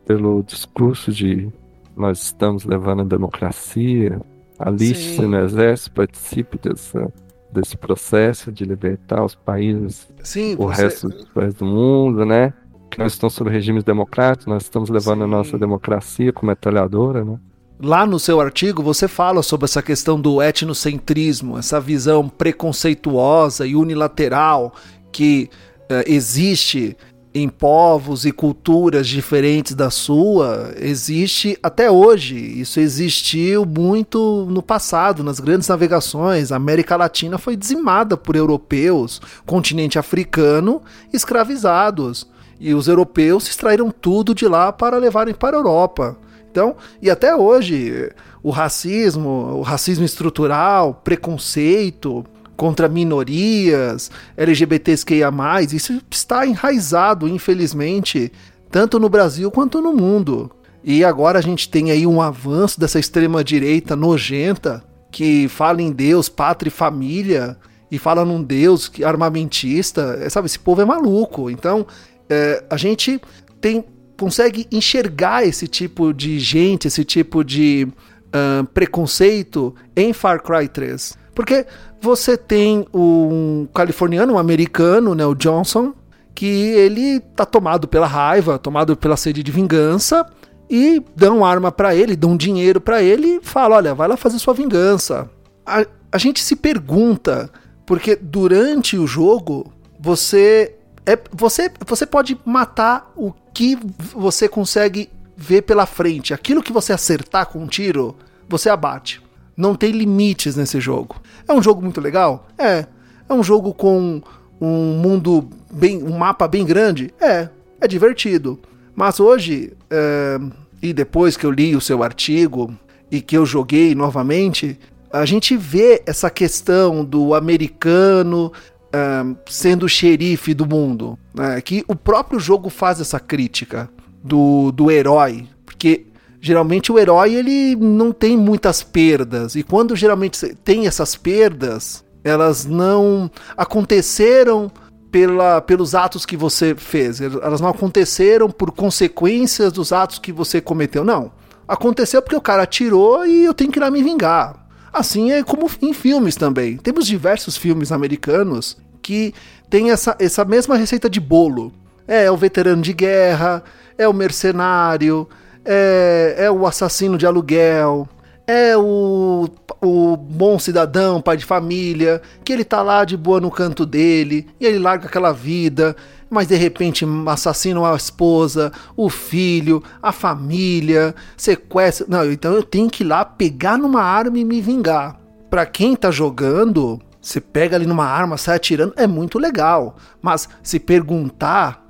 [0.07, 1.53] pelo discurso de
[1.94, 4.18] nós estamos levando a democracia,
[4.59, 7.12] aliste-se no exército, participe dessa,
[7.52, 10.82] desse processo de libertar os países, Sim, o você...
[10.82, 12.52] resto dos países do mundo, né?
[12.90, 15.24] Que nós estamos sob regimes democráticos, nós estamos levando Sim.
[15.24, 17.38] a nossa democracia como metralhadora, né?
[17.82, 23.74] Lá no seu artigo você fala sobre essa questão do etnocentrismo, essa visão preconceituosa e
[23.74, 24.74] unilateral
[25.10, 25.48] que
[25.90, 26.94] uh, existe
[27.32, 32.36] em povos e culturas diferentes da sua, existe até hoje.
[32.36, 36.50] Isso existiu muito no passado, nas grandes navegações.
[36.50, 42.26] A América Latina foi dizimada por europeus, continente africano, escravizados.
[42.58, 46.16] E os europeus extraíram tudo de lá para levarem para a Europa.
[46.50, 48.10] Então, e até hoje,
[48.42, 52.24] o racismo, o racismo estrutural, preconceito
[52.61, 55.33] contra minorias, LGBTQIA+,
[55.73, 58.31] isso está enraizado, infelizmente,
[58.70, 60.51] tanto no Brasil quanto no mundo.
[60.85, 65.90] E agora a gente tem aí um avanço dessa extrema direita nojenta que fala em
[65.90, 67.57] Deus, pátria e família
[67.90, 70.18] e fala num Deus armamentista.
[70.20, 71.49] É, sabe, esse povo é maluco.
[71.49, 71.87] Então,
[72.29, 73.18] é, a gente
[73.59, 73.83] tem
[74.18, 81.18] consegue enxergar esse tipo de gente, esse tipo de uh, preconceito em Far Cry 3.
[81.35, 81.64] Porque
[82.00, 85.92] você tem um californiano, um americano, né, o Johnson,
[86.34, 90.26] que ele tá tomado pela raiva, tomado pela sede de vingança,
[90.68, 94.38] e dão arma para ele, dão dinheiro para ele e fala: olha, vai lá fazer
[94.38, 95.28] sua vingança.
[95.66, 97.50] A, a gente se pergunta,
[97.84, 103.76] porque durante o jogo você é, você, você pode matar o que
[104.14, 106.32] você consegue ver pela frente.
[106.32, 108.14] Aquilo que você acertar com um tiro,
[108.48, 109.20] você abate.
[109.61, 111.20] Não tem limites nesse jogo.
[111.46, 112.49] É um jogo muito legal?
[112.57, 112.87] É.
[113.29, 114.23] É um jogo com
[114.61, 116.03] um mundo bem.
[116.03, 117.12] um mapa bem grande?
[117.20, 117.49] É.
[117.81, 118.59] É divertido.
[118.94, 120.38] Mas hoje, é,
[120.83, 122.75] e depois que eu li o seu artigo
[123.11, 124.79] e que eu joguei novamente,
[125.12, 128.53] a gente vê essa questão do americano
[128.94, 131.18] uh, sendo xerife do mundo.
[131.35, 131.61] Né?
[131.61, 133.90] Que o próprio jogo faz essa crítica
[134.23, 135.46] do, do herói.
[135.64, 136.07] Porque
[136.40, 139.55] geralmente o herói ele não tem muitas perdas.
[139.55, 144.70] E quando geralmente tem essas perdas, elas não aconteceram
[145.11, 147.20] pela, pelos atos que você fez.
[147.20, 151.05] Elas não aconteceram por consequências dos atos que você cometeu.
[151.05, 151.33] Não.
[151.68, 154.66] Aconteceu porque o cara atirou e eu tenho que ir lá me vingar.
[154.92, 156.76] Assim é como em filmes também.
[156.76, 159.33] Temos diversos filmes americanos que
[159.68, 161.72] tem essa, essa mesma receita de bolo.
[162.09, 163.62] É, é o veterano de guerra,
[163.96, 165.29] é o mercenário,
[165.72, 168.09] é, é o assassino de aluguel,
[168.44, 169.48] é o,
[169.80, 174.48] o bom cidadão, pai de família, que ele tá lá de boa no canto dele,
[174.59, 175.94] e ele larga aquela vida,
[176.28, 182.04] mas de repente assassina a esposa, o filho, a família, sequestra.
[182.09, 185.20] Não, então eu tenho que ir lá pegar numa arma e me vingar.
[185.48, 189.96] Para quem tá jogando, você pega ali numa arma, sai atirando, é muito legal.
[190.20, 191.89] Mas se perguntar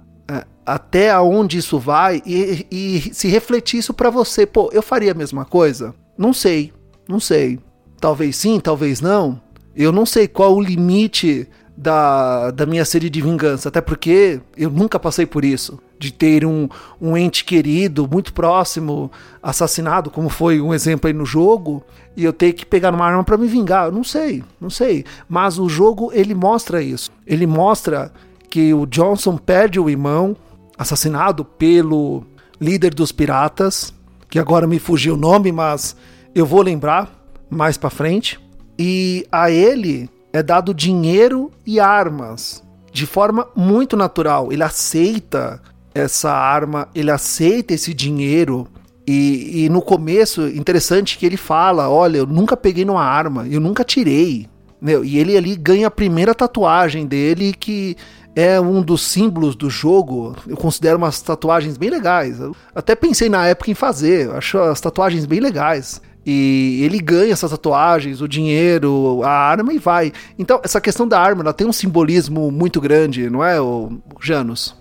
[0.75, 5.15] até aonde isso vai e, e se refletir isso para você, pô, eu faria a
[5.15, 5.93] mesma coisa?
[6.17, 6.73] Não sei,
[7.09, 7.59] não sei.
[8.01, 9.41] Talvez sim, talvez não.
[9.75, 14.71] Eu não sei qual o limite da, da minha sede de vingança, até porque eu
[14.71, 15.79] nunca passei por isso.
[15.99, 16.69] De ter um,
[17.01, 19.11] um ente querido, muito próximo,
[19.43, 21.83] assassinado, como foi um exemplo aí no jogo,
[22.17, 23.87] e eu ter que pegar uma arma para me vingar.
[23.87, 25.05] Eu não sei, não sei.
[25.29, 27.11] Mas o jogo, ele mostra isso.
[27.27, 28.13] Ele mostra
[28.49, 30.37] que o Johnson perde o irmão,
[30.81, 32.25] assassinado pelo
[32.59, 33.93] líder dos piratas,
[34.31, 35.95] que agora me fugiu o nome, mas
[36.35, 37.13] eu vou lembrar
[37.51, 38.41] mais para frente.
[38.79, 44.51] E a ele é dado dinheiro e armas de forma muito natural.
[44.51, 45.61] Ele aceita
[45.95, 48.67] essa arma, ele aceita esse dinheiro.
[49.07, 53.61] E, e no começo, interessante que ele fala: Olha, eu nunca peguei numa arma, eu
[53.61, 54.49] nunca tirei.
[54.81, 57.99] Meu, e ele ali ganha a primeira tatuagem dele, que
[58.35, 60.35] é um dos símbolos do jogo.
[60.47, 62.41] Eu considero umas tatuagens bem legais.
[62.41, 66.01] Eu até pensei na época em fazer, acho as tatuagens bem legais.
[66.25, 70.13] E ele ganha essas tatuagens, o dinheiro, a arma e vai.
[70.39, 74.79] Então, essa questão da arma, ela tem um simbolismo muito grande, não é, o Janus?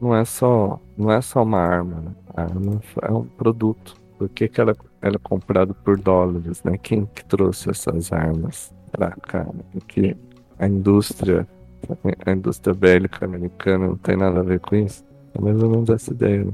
[0.00, 2.10] Não é só, não é só uma arma, né?
[2.36, 3.96] A arma é um produto.
[4.18, 6.76] Por que, que ela, ela é comprada por dólares, né?
[6.76, 9.46] Quem que trouxe essas armas pra cá?
[9.72, 10.16] Porque
[10.58, 11.46] a indústria,
[12.26, 15.04] a indústria bélica americana não tem nada a ver com isso.
[15.34, 16.52] É mais ou menos essa ideia, né?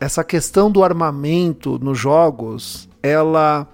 [0.00, 3.66] Essa questão do armamento nos jogos, ela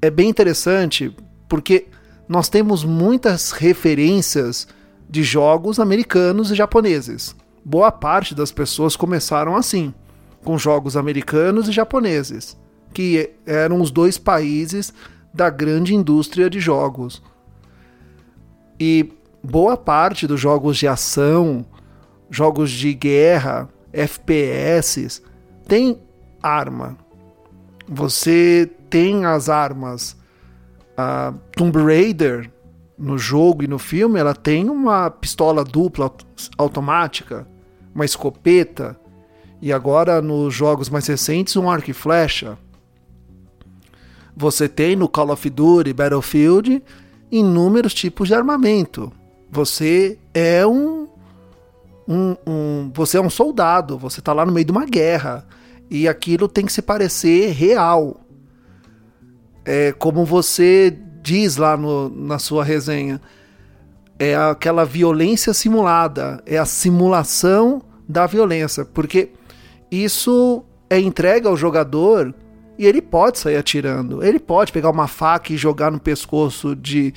[0.00, 1.14] é bem interessante
[1.48, 1.86] porque
[2.28, 4.68] nós temos muitas referências
[5.08, 7.34] de jogos americanos e japoneses.
[7.64, 9.94] Boa parte das pessoas começaram assim,
[10.44, 12.58] com jogos americanos e japoneses,
[12.92, 14.92] que eram os dois países
[15.32, 17.22] da grande indústria de jogos.
[18.78, 19.12] E
[19.44, 21.66] boa parte dos jogos de ação,
[22.30, 25.22] jogos de guerra, FPS,
[25.68, 26.00] tem
[26.42, 26.96] arma.
[27.86, 30.16] Você tem as armas.
[30.96, 32.50] A Tomb Raider,
[32.96, 36.10] no jogo e no filme, ela tem uma pistola dupla
[36.56, 37.46] automática,
[37.94, 38.98] uma escopeta,
[39.60, 42.56] e agora nos jogos mais recentes, um arco e flecha.
[44.36, 46.82] Você tem no Call of Duty Battlefield
[47.30, 49.12] inúmeros tipos de armamento.
[49.54, 51.06] Você é um,
[52.08, 55.46] um, um você é um soldado, você está lá no meio de uma guerra
[55.88, 58.20] e aquilo tem que se parecer real.
[59.64, 63.20] É como você diz lá no, na sua resenha,
[64.18, 69.30] é aquela violência simulada, é a simulação da violência, porque
[69.88, 72.34] isso é entregue ao jogador
[72.76, 77.14] e ele pode sair atirando, ele pode pegar uma faca e jogar no pescoço de,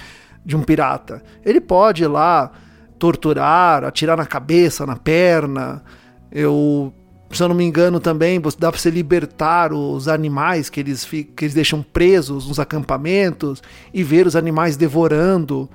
[0.48, 2.50] de um pirata, ele pode ir lá
[2.98, 5.84] torturar, atirar na cabeça, na perna.
[6.32, 6.94] Eu
[7.30, 11.28] se eu não me engano também, dá para você libertar os animais que eles, que
[11.42, 13.62] eles deixam presos nos acampamentos
[13.94, 15.70] e ver os animais devorando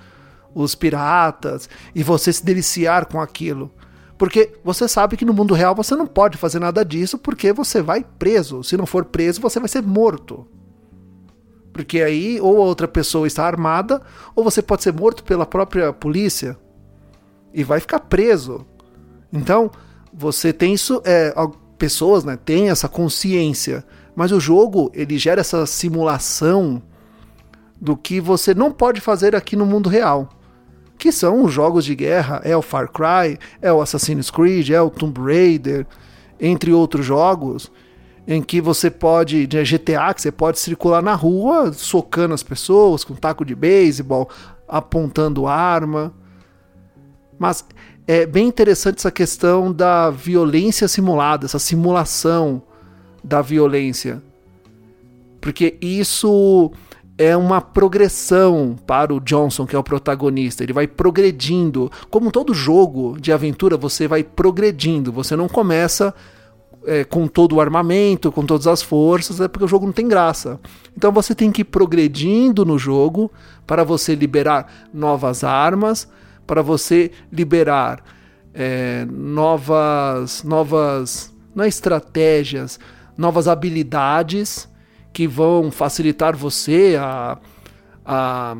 [0.54, 3.70] os piratas e você se deliciar com aquilo.
[4.16, 7.82] Porque você sabe que no mundo real você não pode fazer nada disso porque você
[7.82, 8.64] vai preso.
[8.64, 10.46] Se não for preso, você vai ser morto.
[11.72, 14.02] Porque aí ou outra pessoa está armada
[14.34, 16.56] ou você pode ser morto pela própria polícia
[17.52, 18.66] e vai ficar preso.
[19.32, 19.70] Então,
[20.12, 21.34] você tem isso, é,
[21.78, 26.82] pessoas, né, têm essa consciência, mas o jogo ele gera essa simulação
[27.80, 30.28] do que você não pode fazer aqui no mundo real.
[30.98, 34.80] Que são os jogos de guerra, é o Far Cry, é o Assassin's Creed, é
[34.80, 35.86] o Tomb Raider,
[36.38, 37.72] entre outros jogos,
[38.26, 43.04] em que você pode, de GTA, que você pode circular na rua, socando as pessoas
[43.04, 44.28] com taco de beisebol,
[44.68, 46.14] apontando arma.
[47.38, 47.64] Mas
[48.06, 52.62] é bem interessante essa questão da violência simulada, essa simulação
[53.22, 54.22] da violência.
[55.40, 56.70] Porque isso
[57.18, 60.62] é uma progressão para o Johnson, que é o protagonista.
[60.62, 61.90] Ele vai progredindo.
[62.10, 65.12] Como todo jogo de aventura, você vai progredindo.
[65.12, 66.14] Você não começa
[66.86, 70.08] é, com todo o armamento, com todas as forças, é porque o jogo não tem
[70.08, 70.60] graça.
[70.96, 73.30] Então você tem que ir progredindo no jogo
[73.66, 76.08] para você liberar novas armas
[76.46, 78.02] para você liberar
[78.54, 82.78] é, novas, novas não é estratégias,
[83.16, 84.68] novas habilidades
[85.12, 87.38] que vão facilitar você a,
[88.04, 88.56] a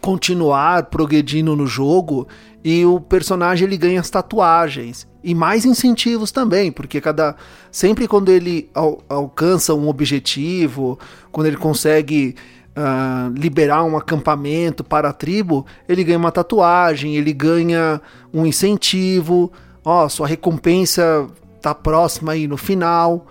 [0.00, 2.28] continuar progredindo no jogo
[2.62, 7.34] e o personagem ele ganha as tatuagens e mais incentivos também, porque cada
[7.72, 10.96] sempre quando ele al, alcança um objetivo,
[11.32, 12.36] quando ele consegue
[12.76, 18.00] uh, liberar um acampamento para a tribo, ele ganha uma tatuagem, ele ganha
[18.32, 19.50] um incentivo,
[19.84, 21.26] ó, sua recompensa
[21.60, 23.26] tá próxima aí no final.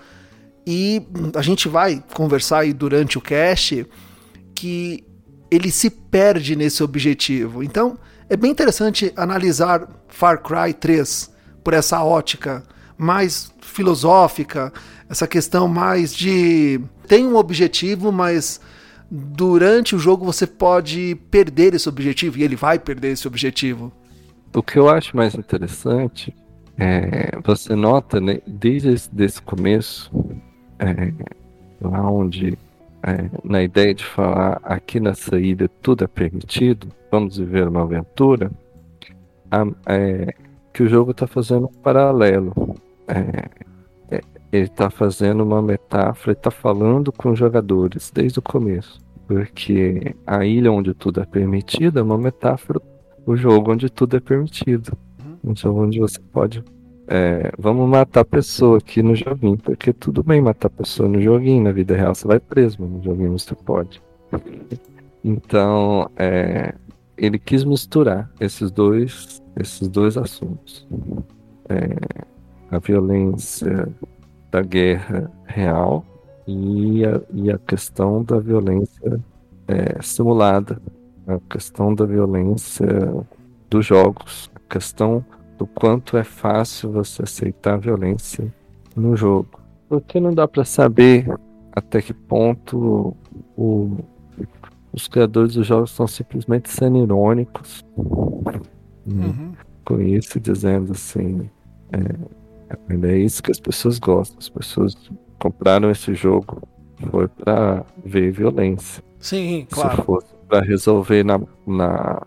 [0.68, 1.02] E
[1.34, 3.88] a gente vai conversar aí durante o cast
[4.54, 5.02] que
[5.50, 7.64] ele se perde nesse objetivo.
[7.64, 7.98] Então,
[8.30, 11.35] é bem interessante analisar Far Cry 3
[11.66, 12.64] por essa ótica
[12.96, 14.72] mais filosófica,
[15.10, 18.62] essa questão mais de tem um objetivo, mas
[19.10, 23.92] durante o jogo você pode perder esse objetivo e ele vai perder esse objetivo.
[24.54, 26.34] O que eu acho mais interessante
[26.78, 30.12] é, você nota, né, desde esse começo,
[30.78, 31.12] é,
[31.82, 32.58] lá onde,
[33.02, 38.52] é, na ideia de falar aqui nessa ilha tudo é permitido, vamos viver uma aventura,
[39.50, 40.34] a, é,
[40.76, 42.54] que o jogo está fazendo um paralelo.
[43.08, 44.22] É, é,
[44.52, 49.00] ele está fazendo uma metáfora, ele está falando com os jogadores desde o começo.
[49.26, 52.82] Porque a ilha onde tudo é permitido é uma metáfora
[53.26, 54.92] o jogo onde tudo é permitido.
[55.44, 55.56] Um uhum.
[55.56, 56.62] jogo onde você pode.
[57.08, 61.64] É, vamos matar a pessoa aqui no joguinho, porque tudo bem matar pessoa no joguinho,
[61.64, 64.02] na vida real você vai preso, mas no joguinho você pode.
[65.24, 66.76] Então, é,
[67.18, 70.88] ele quis misturar esses dois, esses dois assuntos.
[71.70, 71.96] É,
[72.72, 73.88] a violência
[74.52, 76.06] da guerra real
[76.48, 79.20] e a, e a questão da violência
[79.68, 80.80] é, simulada
[81.28, 82.88] a questão da violência
[83.70, 85.26] dos jogos, a questão
[85.58, 88.54] do quanto é fácil você aceitar a violência
[88.96, 89.60] no jogo.
[89.90, 91.28] Porque não dá para saber
[91.72, 93.16] até que ponto
[93.58, 93.98] o,
[94.96, 99.52] os criadores dos jogos estão simplesmente sendo irônicos uhum.
[99.84, 101.50] com isso, dizendo assim:
[101.92, 104.96] é, é isso que as pessoas gostam, as pessoas
[105.38, 106.62] compraram esse jogo
[107.12, 109.04] foi para ver violência.
[109.20, 109.98] Sim, claro.
[109.98, 112.22] Se fosse para resolver na, na,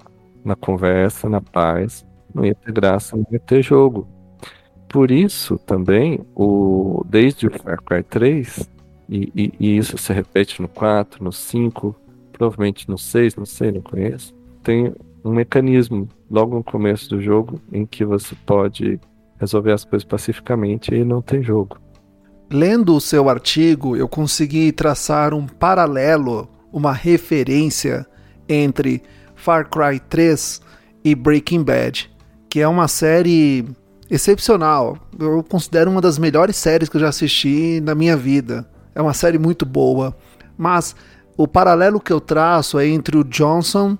[0.45, 2.05] na conversa, na paz,
[2.35, 4.07] não ia ter graça, não ia ter jogo.
[4.89, 8.69] Por isso também, o, desde o Far Cry 3,
[9.09, 11.95] e, e, e isso se repete no 4, no 5,
[12.39, 17.61] provavelmente no 6, não sei, não conheço, tem um mecanismo logo no começo do jogo
[17.72, 19.01] em que você pode
[19.39, 21.78] resolver as coisas pacificamente e não tem jogo.
[22.51, 28.07] Lendo o seu artigo, eu consegui traçar um paralelo uma referência
[28.49, 29.03] entre
[29.34, 30.61] Far Cry 3
[31.05, 32.11] e Breaking Bad,
[32.49, 33.64] que é uma série
[34.11, 34.97] excepcional.
[35.18, 38.68] Eu considero uma das melhores séries que eu já assisti na minha vida.
[38.95, 40.16] É uma série muito boa,
[40.57, 40.95] mas
[41.39, 43.97] o paralelo que eu traço é entre o Johnson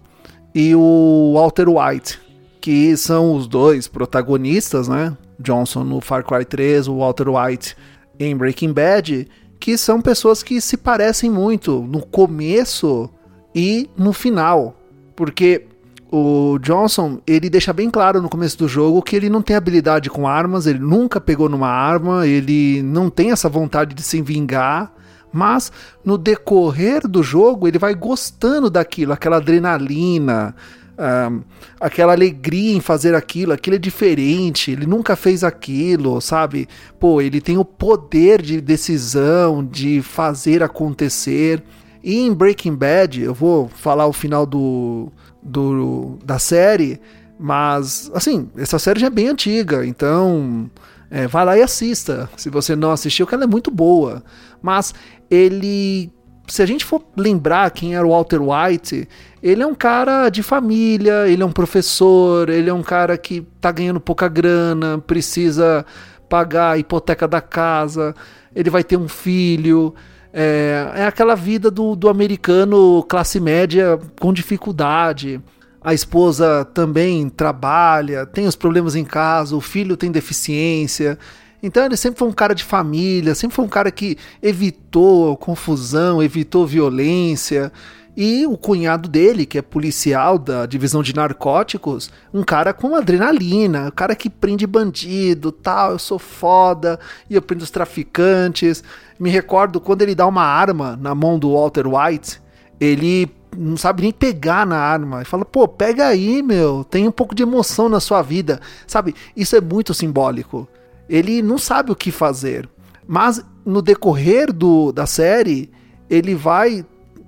[0.53, 2.21] e o Walter White,
[2.61, 5.17] que são os dois protagonistas, né?
[5.39, 7.77] Johnson no Far Cry 3, o Walter White
[8.19, 9.29] em Breaking Bad,
[9.61, 13.09] que são pessoas que se parecem muito no começo
[13.55, 14.75] e no final,
[15.15, 15.65] porque
[16.11, 20.11] o Johnson ele deixa bem claro no começo do jogo que ele não tem habilidade
[20.11, 24.93] com armas, ele nunca pegou numa arma, ele não tem essa vontade de se vingar,
[25.33, 25.71] mas
[26.05, 30.55] no decorrer do jogo ele vai gostando daquilo, aquela adrenalina,
[30.99, 31.45] uh,
[31.81, 36.69] aquela alegria em fazer aquilo, aquilo é diferente, ele nunca fez aquilo, sabe?
[36.99, 41.63] Pô, ele tem o poder de decisão, de fazer acontecer.
[42.03, 45.13] E em Breaking Bad, eu vou falar o final do,
[45.43, 47.01] do da série,
[47.39, 50.71] mas assim, essa série já é bem antiga, então
[51.11, 52.29] é, vai lá e assista.
[52.37, 54.23] Se você não assistiu, que ela é muito boa.
[54.63, 54.95] Mas
[55.31, 56.13] ele
[56.49, 59.09] se a gente for lembrar quem era o Walter White,
[59.43, 63.43] ele é um cara de família, ele é um professor, ele é um cara que
[63.61, 65.85] tá ganhando pouca grana, precisa
[66.29, 68.15] pagar a hipoteca da casa,
[68.55, 69.95] ele vai ter um filho.
[70.33, 75.41] É, é aquela vida do, do americano classe média com dificuldade.
[75.83, 81.19] A esposa também trabalha, tem os problemas em casa, o filho tem deficiência.
[81.63, 86.23] Então ele sempre foi um cara de família, sempre foi um cara que evitou confusão,
[86.23, 87.73] evitou violência.
[88.17, 93.87] E o cunhado dele, que é policial da divisão de narcóticos, um cara com adrenalina,
[93.87, 96.99] um cara que prende bandido, tal, eu sou foda,
[97.31, 98.83] e eu prendo os traficantes.
[99.21, 102.41] Me recordo quando ele dá uma arma na mão do Walter White,
[102.81, 105.19] ele não sabe nem pegar na arma.
[105.19, 108.61] Ele fala, pô, pega aí, meu, tem um pouco de emoção na sua vida.
[108.87, 110.69] Sabe, isso é muito simbólico
[111.09, 112.69] ele não sabe o que fazer.
[113.07, 115.71] Mas no decorrer do, da série,
[116.11, 116.85] ele vai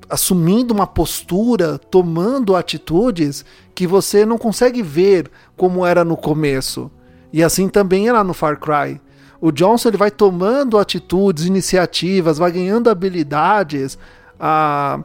[0.08, 3.44] assumindo uma postura, tomando atitudes
[3.74, 6.90] que você não consegue ver como era no começo.
[7.32, 9.00] E assim também é lá no Far Cry.
[9.40, 13.96] O Johnson ele vai tomando atitudes, iniciativas, vai ganhando habilidades,
[14.38, 15.02] a,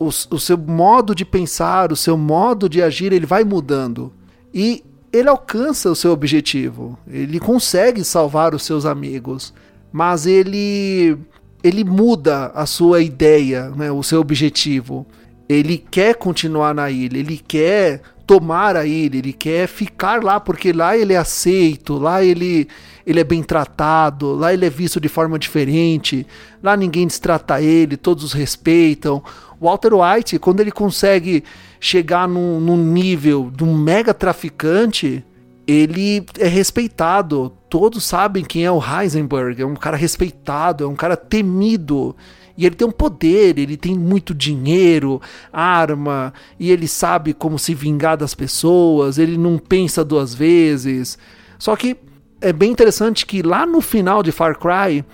[0.00, 4.10] o, o seu modo de pensar, o seu modo de agir, ele vai mudando.
[4.52, 4.82] E
[5.12, 9.52] ele alcança o seu objetivo, ele consegue salvar os seus amigos,
[9.92, 11.18] mas ele
[11.62, 15.06] ele muda a sua ideia, né, o seu objetivo.
[15.46, 20.72] Ele quer continuar na ilha, ele quer tomar a ilha, ele quer ficar lá porque
[20.72, 22.66] lá ele é aceito, lá ele
[23.04, 26.26] ele é bem tratado, lá ele é visto de forma diferente,
[26.62, 29.22] lá ninguém destrata ele, todos os respeitam.
[29.60, 31.44] Walter White, quando ele consegue
[31.78, 35.24] chegar num, num nível de um mega traficante,
[35.66, 37.52] ele é respeitado.
[37.68, 39.60] Todos sabem quem é o Heisenberg.
[39.60, 42.16] É um cara respeitado, é um cara temido.
[42.56, 45.20] E ele tem um poder, ele tem muito dinheiro,
[45.52, 51.16] arma, e ele sabe como se vingar das pessoas, ele não pensa duas vezes.
[51.58, 51.96] Só que
[52.40, 55.04] é bem interessante que lá no final de Far Cry,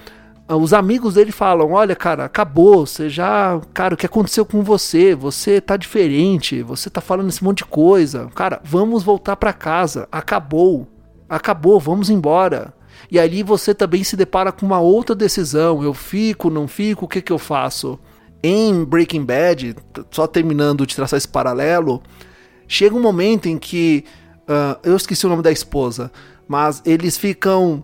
[0.48, 2.86] os amigos dele falam: Olha, cara, acabou.
[2.86, 3.60] Você já.
[3.74, 5.14] Cara, o que aconteceu com você?
[5.14, 6.62] Você tá diferente.
[6.62, 8.28] Você tá falando esse monte de coisa.
[8.34, 10.08] Cara, vamos voltar para casa.
[10.12, 10.86] Acabou.
[11.28, 12.72] Acabou, vamos embora.
[13.10, 15.82] E ali você também se depara com uma outra decisão.
[15.82, 17.98] Eu fico, não fico, o que, que eu faço?
[18.42, 19.74] Em Breaking Bad,
[20.12, 22.00] só terminando de traçar esse paralelo,
[22.68, 24.04] chega um momento em que.
[24.48, 26.12] Uh, eu esqueci o nome da esposa,
[26.46, 27.82] mas eles ficam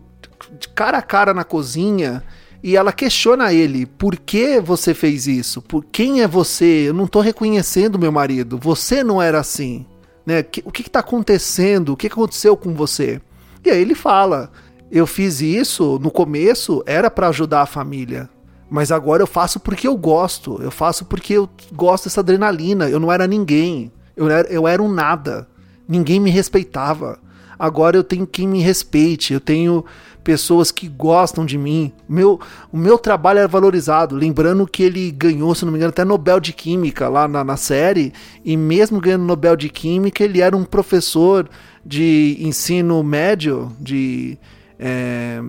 [0.60, 2.22] de cara a cara na cozinha
[2.62, 5.60] e ela questiona ele: por que você fez isso?
[5.60, 6.88] Por quem é você?
[6.88, 8.58] Eu não estou reconhecendo meu marido.
[8.58, 9.84] Você não era assim.
[10.24, 10.44] Né?
[10.64, 11.92] O que está acontecendo?
[11.92, 13.20] O que aconteceu com você?
[13.64, 14.50] E aí ele fala:
[14.90, 18.28] eu fiz isso no começo, era para ajudar a família.
[18.70, 20.60] Mas agora eu faço porque eu gosto.
[20.62, 22.88] Eu faço porque eu gosto dessa adrenalina.
[22.88, 23.90] Eu não era ninguém.
[24.16, 25.48] Eu era, eu era um nada.
[25.88, 27.18] Ninguém me respeitava.
[27.58, 29.32] Agora eu tenho quem me respeite.
[29.32, 29.84] Eu tenho
[30.22, 31.92] pessoas que gostam de mim.
[32.08, 32.40] Meu,
[32.72, 34.14] o meu trabalho é valorizado.
[34.14, 37.56] Lembrando que ele ganhou, se não me engano, até Nobel de Química lá na, na
[37.56, 38.12] série.
[38.44, 41.48] E mesmo ganhando Nobel de Química, ele era um professor
[41.84, 44.38] de ensino médio, de.
[44.78, 45.42] É,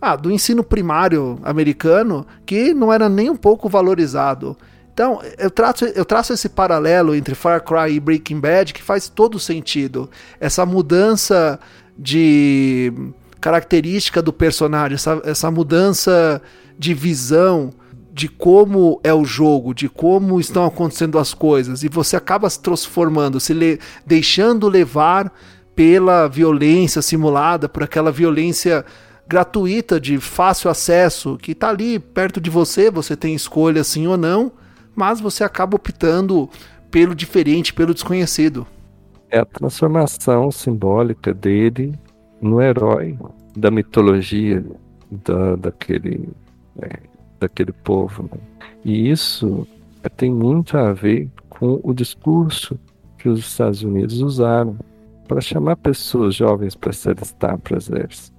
[0.00, 4.56] ah, do ensino primário americano, que não era nem um pouco valorizado.
[4.92, 9.08] Então, eu traço, eu traço esse paralelo entre Far Cry e Breaking Bad que faz
[9.08, 10.10] todo sentido.
[10.38, 11.60] Essa mudança
[11.98, 12.92] de
[13.40, 16.40] característica do personagem, essa, essa mudança
[16.78, 17.72] de visão
[18.12, 22.60] de como é o jogo, de como estão acontecendo as coisas, e você acaba se
[22.60, 25.32] transformando, se le deixando levar
[25.74, 28.84] pela violência simulada, por aquela violência
[29.26, 34.18] gratuita de fácil acesso, que está ali perto de você, você tem escolha sim ou
[34.18, 34.52] não,
[34.94, 36.50] mas você acaba optando
[36.90, 38.66] pelo diferente, pelo desconhecido.
[39.30, 41.96] É a transformação simbólica dele
[42.40, 43.18] no herói
[43.56, 44.64] da mitologia
[45.10, 46.28] da, daquele,
[46.80, 46.98] é,
[47.38, 48.24] daquele povo.
[48.24, 48.38] Né?
[48.84, 49.66] E isso
[50.02, 52.78] é, tem muito a ver com o discurso
[53.18, 54.76] que os Estados Unidos usaram
[55.28, 58.34] para chamar pessoas jovens para se alistar para o exército.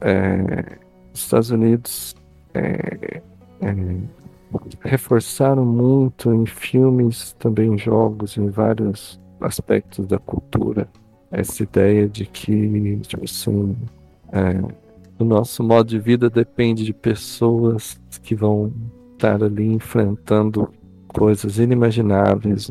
[0.00, 0.78] É,
[1.14, 2.14] os Estados Unidos
[2.52, 3.22] é,
[3.62, 3.74] é,
[4.82, 10.88] reforçaram muito em filmes, também em jogos, em vários aspectos da cultura,
[11.36, 13.76] essa ideia de que, tipo assim,
[14.32, 14.58] é,
[15.18, 18.72] o nosso modo de vida depende de pessoas que vão
[19.12, 20.72] estar ali enfrentando
[21.08, 22.70] coisas inimagináveis.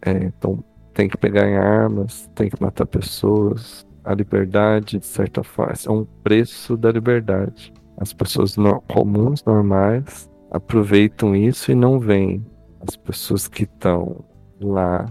[0.00, 0.64] É, então,
[0.94, 3.86] tem que pegar em armas, tem que matar pessoas.
[4.02, 7.70] A liberdade, de certa forma, é um preço da liberdade.
[7.98, 12.42] As pessoas no, comuns, normais, aproveitam isso e não veem
[12.88, 14.24] as pessoas que estão
[14.58, 15.04] lá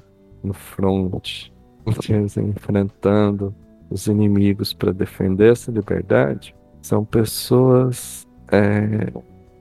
[0.44, 1.52] no front,
[2.38, 3.54] enfrentando
[3.90, 9.12] os inimigos para defender essa liberdade são pessoas é,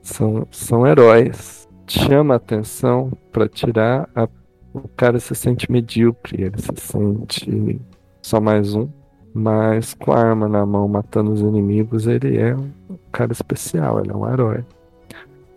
[0.01, 1.67] são, são heróis.
[1.87, 4.27] Chama a atenção para tirar a,
[4.73, 7.81] o cara se sente medíocre ele se sente
[8.21, 8.89] só mais um.
[9.33, 12.69] Mas com a arma na mão matando os inimigos ele é um
[13.11, 14.65] cara especial ele é um herói.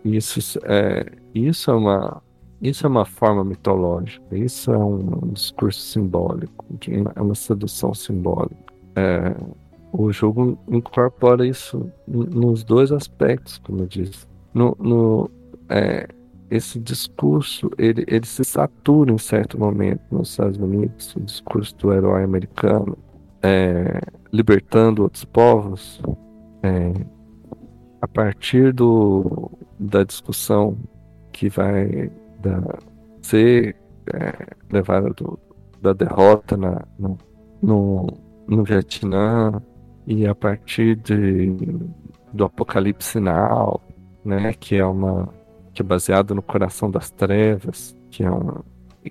[0.03, 2.21] Isso é isso é uma
[2.61, 6.65] isso é uma forma mitológica, isso é um discurso simbólico,
[7.15, 8.55] é uma sedução simbólica.
[8.95, 9.35] É,
[9.91, 14.27] o jogo incorpora isso nos dois aspectos, como eu disse.
[14.53, 15.29] No, no
[15.69, 16.07] é,
[16.51, 21.93] esse discurso ele, ele se satura em certo momento nos Estados Unidos, o discurso do
[21.93, 22.97] herói americano,
[23.41, 24.01] é,
[24.31, 25.99] libertando outros povos,
[26.61, 26.93] é,
[28.01, 30.77] a partir do, da discussão
[31.31, 32.61] que vai da,
[33.21, 33.75] ser
[34.13, 35.39] é, levada do,
[35.81, 37.17] da derrota na, no,
[37.61, 38.07] no,
[38.47, 39.61] no Vietnã
[40.05, 41.55] e a partir de,
[42.33, 43.81] do Apocalipse Sinal,
[44.23, 45.29] né, que é uma
[45.73, 48.63] que é baseado no Coração das Trevas, que é uma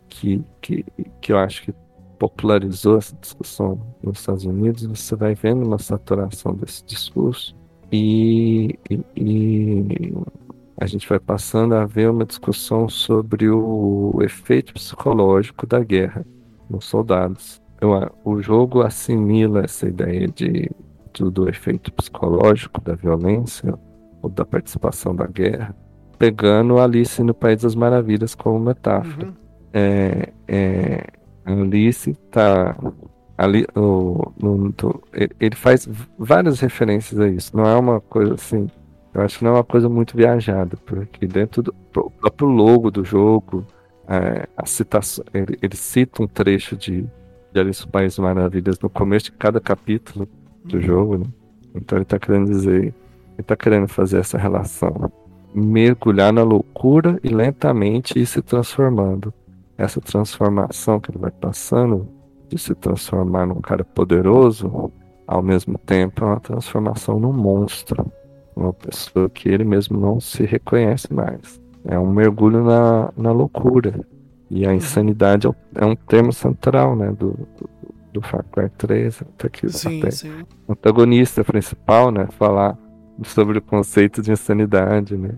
[0.09, 0.85] que, que,
[1.21, 1.75] que eu acho que
[2.19, 7.57] popularizou essa discussão nos Estados Unidos, você vai vendo uma saturação desse discurso
[7.91, 10.15] e, e, e
[10.81, 16.25] a gente vai passando a ver uma discussão sobre o efeito psicológico da guerra
[16.71, 17.61] nos soldados.
[17.77, 20.71] Então, o jogo assimila essa ideia de,
[21.13, 23.79] do, do efeito psicológico da violência
[24.23, 25.77] ou da participação da guerra,
[26.19, 29.27] pegando Alice no País das Maravilhas como metáfora.
[29.27, 29.35] Uhum.
[29.75, 31.07] É, é,
[31.45, 32.75] Alice está
[33.37, 34.75] ali o, no,
[35.39, 35.87] ele faz
[36.19, 37.55] várias referências a isso.
[37.55, 38.67] Não é uma coisa assim.
[39.13, 43.05] Eu acho que não é uma coisa muito viajada, porque dentro do próprio logo do
[43.05, 43.67] jogo,
[44.07, 47.05] é, a citação, ele, ele, cita um trecho de,
[47.53, 50.29] de Alice no País Maravilhas no começo de cada capítulo
[50.65, 50.83] do uhum.
[50.83, 51.27] jogo, né?
[51.75, 52.95] Então ele está querendo dizer, ele
[53.39, 55.11] está querendo fazer essa relação,
[55.55, 59.33] mergulhar na loucura e lentamente ir se transformando.
[59.77, 62.09] Essa transformação que ele vai passando
[62.49, 64.93] de se transformar num cara poderoso,
[65.27, 68.11] ao mesmo tempo é uma transformação num monstro,
[68.61, 71.61] uma pessoa que ele mesmo não se reconhece mais.
[71.85, 74.01] É um mergulho na, na loucura.
[74.51, 77.71] E a insanidade é, é um termo central né, do, do,
[78.13, 79.23] do Far Cry 3.
[79.23, 80.33] Até que sim, até sim.
[80.69, 82.29] o antagonista principal, né?
[82.39, 82.77] Falar
[83.25, 85.31] sobre o conceito de insanidade, né?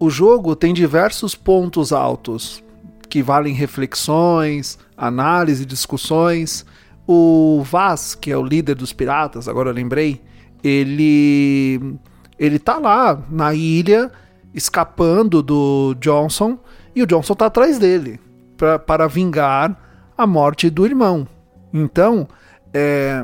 [0.00, 2.62] O jogo tem diversos pontos altos
[3.08, 6.64] que valem reflexões, análise, discussões.
[7.06, 10.20] O Vaz, que é o líder dos piratas, agora eu lembrei,
[10.62, 11.98] ele
[12.38, 14.10] ele tá lá na ilha
[14.54, 16.58] escapando do Johnson
[16.94, 18.20] e o Johnson tá atrás dele
[18.56, 19.76] pra, para vingar
[20.16, 21.26] a morte do irmão.
[21.72, 22.26] Então,
[22.72, 23.22] é,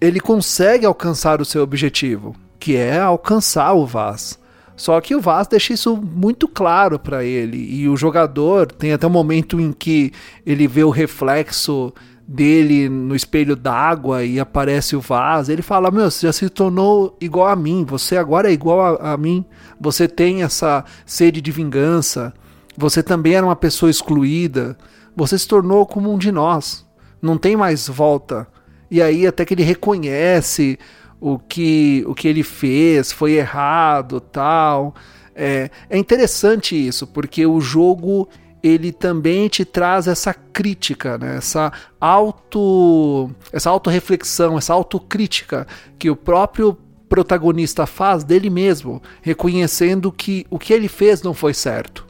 [0.00, 4.38] ele consegue alcançar o seu objetivo, que é alcançar o Vaz.
[4.76, 7.56] Só que o Vaz deixa isso muito claro para ele.
[7.56, 10.12] E o jogador tem até um momento em que
[10.44, 11.92] ele vê o reflexo
[12.26, 15.48] dele no espelho d'água e aparece o Vaz.
[15.48, 17.84] Ele fala: Meu, você já se tornou igual a mim.
[17.84, 19.44] Você agora é igual a, a mim.
[19.80, 22.32] Você tem essa sede de vingança.
[22.76, 24.76] Você também era uma pessoa excluída.
[25.14, 26.84] Você se tornou como um de nós.
[27.22, 28.46] Não tem mais volta.
[28.90, 30.78] E aí, até que ele reconhece
[31.20, 34.94] o que, o que ele fez foi errado, tal.
[35.34, 38.28] É, é interessante isso, porque o jogo
[38.66, 41.36] ele também te traz essa crítica, né?
[41.36, 45.66] essa auto essa autorreflexão, essa autocrítica
[45.98, 46.76] que o próprio
[47.08, 52.06] protagonista faz dele mesmo, reconhecendo que o que ele fez não foi certo.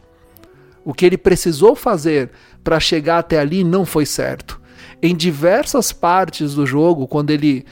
[0.85, 2.31] O que ele precisou fazer
[2.63, 4.61] para chegar até ali não foi certo.
[5.03, 7.67] Em diversas partes do jogo, quando ele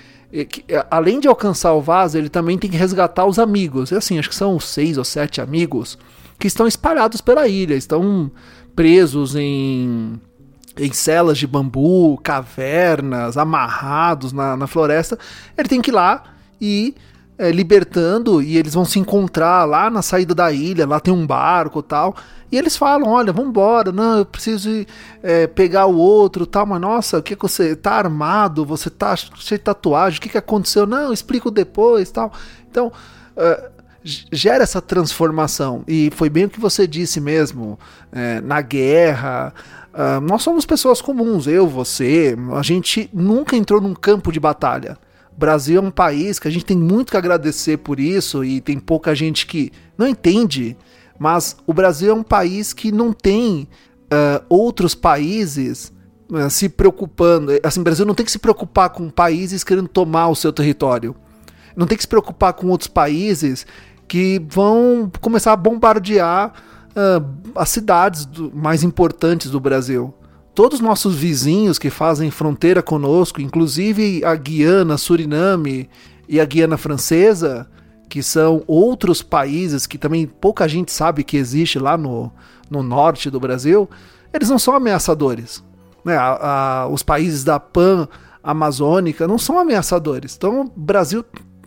[0.68, 3.92] é, além de alcançar o vaso, ele também tem que resgatar os amigos.
[3.92, 5.96] Assim, acho que são seis ou sete amigos
[6.38, 8.30] que estão espalhados pela ilha, estão
[8.74, 10.20] presos em,
[10.76, 15.18] em celas de bambu, cavernas, amarrados na, na floresta.
[15.56, 16.24] Ele tem que ir lá
[16.60, 16.94] e
[17.38, 21.26] é, libertando e eles vão se encontrar lá na saída da ilha, lá tem um
[21.26, 22.14] barco tal.
[22.50, 24.86] E eles falam: Olha, vambora, não, eu preciso ir,
[25.22, 28.64] é, pegar o outro tal, mas nossa, o que, que você tá armado?
[28.64, 30.86] Você tá cheio de tatuagem, o que, que aconteceu?
[30.86, 32.32] Não, explico depois tal.
[32.70, 32.92] Então.
[33.36, 33.73] Uh,
[34.04, 37.78] gera essa transformação e foi bem o que você disse mesmo
[38.12, 39.54] é, na guerra
[39.94, 44.98] uh, nós somos pessoas comuns eu você a gente nunca entrou num campo de batalha
[45.36, 48.78] Brasil é um país que a gente tem muito que agradecer por isso e tem
[48.78, 50.76] pouca gente que não entende,
[51.18, 53.68] mas o Brasil é um país que não tem
[54.04, 55.92] uh, outros países
[56.30, 57.52] uh, se preocupando.
[57.64, 61.16] Assim, o Brasil não tem que se preocupar com países querendo tomar o seu território.
[61.76, 63.66] Não tem que se preocupar com outros países
[64.14, 66.52] que vão começar a bombardear
[66.90, 70.14] uh, as cidades do, mais importantes do Brasil
[70.54, 75.90] todos os nossos vizinhos que fazem fronteira conosco, inclusive a Guiana, Suriname
[76.28, 77.68] e a Guiana Francesa,
[78.08, 82.30] que são outros países que também pouca gente sabe que existe lá no,
[82.70, 83.90] no norte do Brasil,
[84.32, 85.60] eles não são ameaçadores.
[86.04, 86.16] Né?
[86.16, 88.06] A, a, os países da Pan
[88.44, 90.36] Amazônica não são ameaçadores.
[90.36, 91.24] Então, o Brasil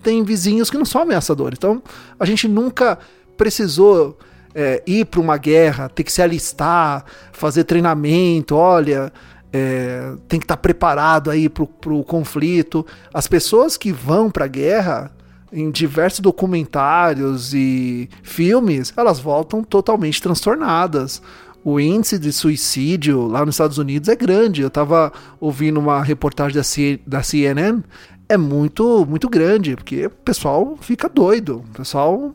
[0.08, 1.58] tem vizinhos que não são ameaçadores.
[1.58, 1.84] Então,
[2.18, 2.98] a gente nunca
[3.36, 4.18] precisou
[4.56, 7.04] é, ir para uma guerra, ter que se alistar,
[7.34, 9.12] fazer treinamento, olha,
[9.52, 12.86] é, tem que estar tá preparado aí para o conflito.
[13.14, 15.12] As pessoas que vão para a guerra,
[15.52, 21.22] em diversos documentários e filmes, elas voltam totalmente transtornadas.
[21.66, 24.62] O índice de suicídio lá nos Estados Unidos é grande.
[24.62, 27.84] Eu estava ouvindo uma reportagem da, C da CNN,
[28.30, 31.64] é muito, muito grande, porque o pessoal fica doido.
[31.70, 32.34] O pessoal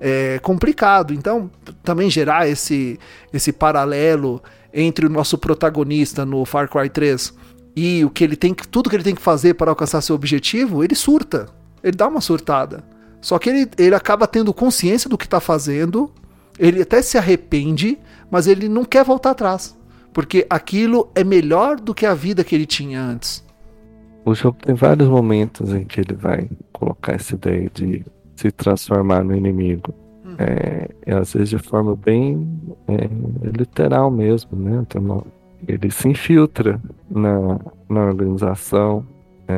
[0.00, 1.12] é complicado.
[1.12, 1.50] Então,
[1.82, 2.98] também gerar esse,
[3.32, 7.34] esse paralelo entre o nosso protagonista no Far Cry 3
[7.76, 10.82] e o que ele tem tudo que ele tem que fazer para alcançar seu objetivo,
[10.82, 11.48] ele surta.
[11.82, 12.84] Ele dá uma surtada.
[13.20, 16.12] Só que ele, ele acaba tendo consciência do que está fazendo,
[16.58, 17.98] ele até se arrepende,
[18.30, 19.76] mas ele não quer voltar atrás.
[20.12, 23.44] Porque aquilo é melhor do que a vida que ele tinha antes.
[24.24, 28.04] O jogo tem vários momentos em que ele vai colocar essa ideia de
[28.36, 29.94] se transformar no inimigo.
[30.24, 30.36] Uhum.
[30.38, 33.08] É, e às vezes de forma bem é,
[33.56, 34.84] literal mesmo, né?
[34.88, 35.24] Tem uma,
[35.66, 37.58] ele se infiltra na,
[37.88, 39.04] na organização.
[39.48, 39.56] É,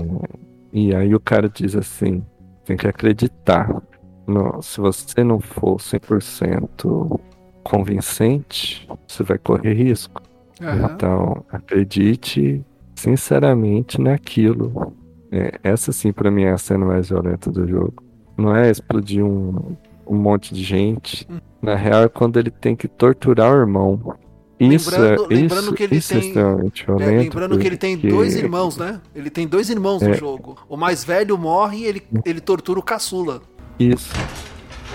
[0.72, 2.22] e aí o cara diz assim:
[2.64, 3.82] tem que acreditar.
[4.26, 7.20] No, se você não for 100%
[7.64, 10.22] convincente, você vai correr risco.
[10.60, 10.86] Uhum.
[10.86, 12.64] Então, acredite
[13.02, 14.94] sinceramente naquilo.
[15.30, 18.02] É, essa sim, para mim, é a cena mais violenta do jogo.
[18.36, 19.76] Não é explodir um,
[20.06, 21.26] um monte de gente.
[21.60, 24.16] Na real, é quando ele tem que torturar o irmão.
[24.60, 27.10] Isso, lembrando, é, lembrando isso, que ele isso é tem, é extremamente violento.
[27.10, 29.00] É, lembrando que ele tem dois irmãos, né?
[29.14, 30.56] Ele tem dois irmãos é, no jogo.
[30.68, 33.42] O mais velho morre e ele, ele tortura o caçula.
[33.80, 34.12] Isso.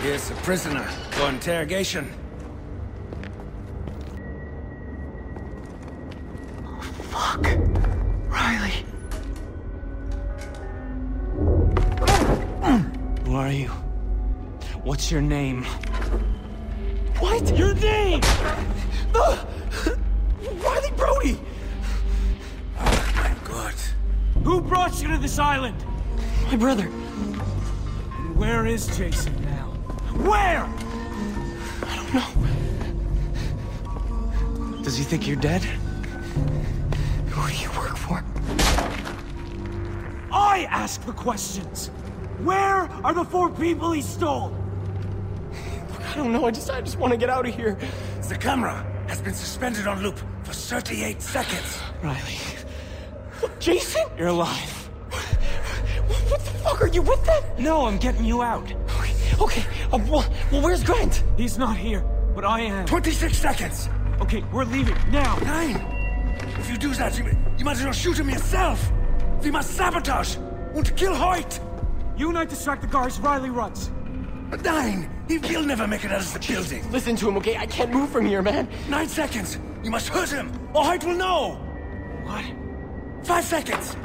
[0.06, 2.04] Yes, a prisoner for interrogation.
[13.38, 13.68] Are you?
[14.84, 15.64] What's your name?
[17.20, 17.56] What?
[17.56, 18.22] Your name!
[19.14, 19.46] The...
[20.64, 21.40] Riley Brody!
[22.80, 23.76] Oh my god.
[24.44, 25.86] Who brought you to this island?
[26.48, 26.86] My brother.
[28.36, 29.68] Where is Jason now?
[30.26, 30.68] Where?
[31.84, 32.30] I don't know.
[34.84, 35.64] Does he think you're dead?
[35.64, 38.24] Who do you work for?
[40.32, 41.92] I ask the questions.
[42.40, 44.56] Where are the four people he stole?
[46.10, 46.46] I don't know.
[46.46, 47.78] I just, I just want to get out of here.
[48.28, 51.80] The camera has been suspended on loop for 38 seconds.
[52.04, 52.38] Riley.
[53.60, 54.04] Jason?
[54.18, 54.90] You're alive.
[56.08, 56.82] What the fuck?
[56.82, 57.44] Are you with them?
[57.58, 58.72] No, I'm getting you out.
[58.72, 59.66] Okay, okay.
[59.92, 61.24] Uh, well, well, where's Grant?
[61.38, 62.02] He's not here,
[62.34, 62.86] but I am.
[62.86, 63.90] 26 seconds.
[64.22, 65.38] Okay, we're leaving now.
[65.40, 65.76] Nine.
[66.60, 67.26] If you do that, you,
[67.58, 68.92] you might as well shoot him yourself.
[69.44, 70.38] We must sabotage.
[70.74, 71.60] Want to kill Hoyt.
[72.18, 73.92] You and I distract the guards, Riley runs.
[74.64, 75.10] Nine!
[75.28, 76.92] He'll never make it out of the building.
[76.92, 77.58] Listen to him, okay?
[77.58, 78.68] I can't move from here, man.
[78.90, 79.60] Nine seconds!
[79.84, 81.60] You must hurt him, or Hoyt will know!
[82.26, 82.46] What?
[83.24, 83.96] Five seconds!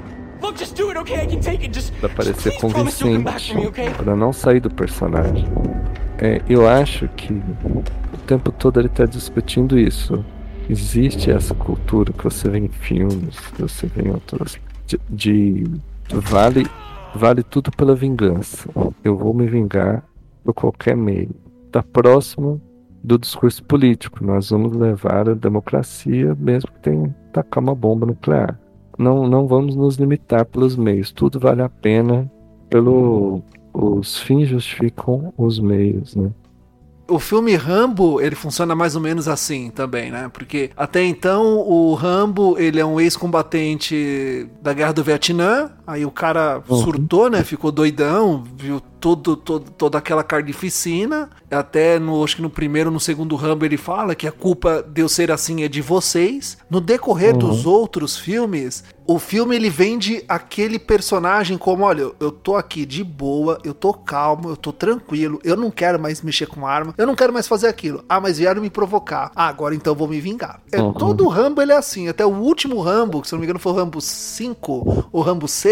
[0.40, 1.22] Look, just do it, okay?
[1.22, 1.72] I can take it.
[1.72, 3.90] Just, pra parecer convincente, me, okay?
[3.90, 5.46] para não sair do personagem.
[6.18, 10.24] É, eu acho que o tempo todo ele tá discutindo isso.
[10.68, 15.64] existe essa cultura que você vê em filmes, que você vê em outras, de, de
[16.08, 16.66] vale,
[17.14, 18.68] vale tudo pela vingança.
[19.02, 20.04] Eu vou me vingar
[20.44, 21.30] por qualquer meio.
[21.66, 22.60] Está próximo
[23.02, 24.24] do discurso político.
[24.24, 28.58] Nós vamos levar a democracia, mesmo que tenha que tacar uma bomba nuclear.
[28.98, 31.12] Não, não vamos nos limitar pelos meios.
[31.12, 32.30] Tudo vale a pena
[32.68, 33.42] pelo
[33.74, 36.30] os fins justificam os meios, né?
[37.12, 40.30] o filme Rambo, ele funciona mais ou menos assim também, né?
[40.32, 46.10] Porque até então o Rambo, ele é um ex-combatente da Guerra do Vietnã, aí o
[46.10, 46.76] cara uhum.
[46.76, 47.42] surtou, né?
[47.42, 51.28] Ficou doidão, viu todo, todo, toda aquela carnificina.
[51.50, 55.00] Até no, acho que no primeiro no segundo Rambo ele fala que a culpa de
[55.00, 56.56] eu ser assim é de vocês.
[56.70, 57.38] No decorrer uhum.
[57.38, 63.02] dos outros filmes, o filme ele vende aquele personagem como, olha, eu tô aqui de
[63.02, 67.06] boa, eu tô calmo, eu tô tranquilo, eu não quero mais mexer com arma, eu
[67.06, 68.04] não quero mais fazer aquilo.
[68.08, 69.32] Ah, mas vieram me provocar.
[69.34, 70.60] Ah, agora então vou me vingar.
[70.70, 70.92] É, uhum.
[70.92, 73.72] Todo Rambo ele é assim, até o último Rambo, que se não me engano foi
[73.72, 75.71] o Rambo 5 ou Rambo 6,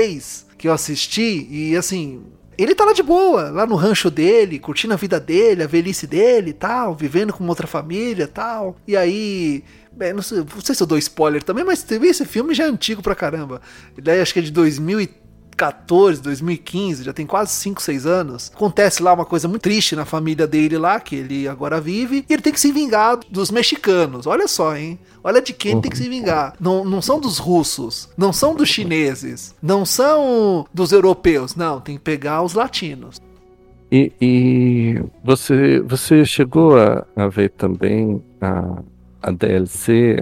[0.56, 2.22] que eu assisti, e assim,
[2.62, 6.06] ele tá lá de boa, lá no rancho dele, curtindo a vida dele, a velhice
[6.06, 8.76] dele e tal, vivendo com outra família e tal.
[8.86, 9.64] E aí.
[9.92, 12.68] Bem, não, sei, não sei se eu dou spoiler também, mas esse filme já é
[12.68, 13.60] antigo pra caramba.
[13.96, 15.20] Ele acho que é de 2003.
[15.60, 18.50] 2014, 2015, já tem quase 5, 6 anos.
[18.54, 22.32] Acontece lá uma coisa muito triste na família dele lá, que ele agora vive, e
[22.32, 24.26] ele tem que se vingar dos mexicanos.
[24.26, 24.98] Olha só, hein?
[25.22, 25.80] Olha de quem uhum.
[25.80, 26.54] tem que se vingar.
[26.58, 31.96] Não, não são dos russos, não são dos chineses, não são dos europeus, não, tem
[31.96, 33.20] que pegar os latinos.
[33.92, 38.82] E, e você, você chegou a, a ver também a,
[39.20, 40.16] a DLC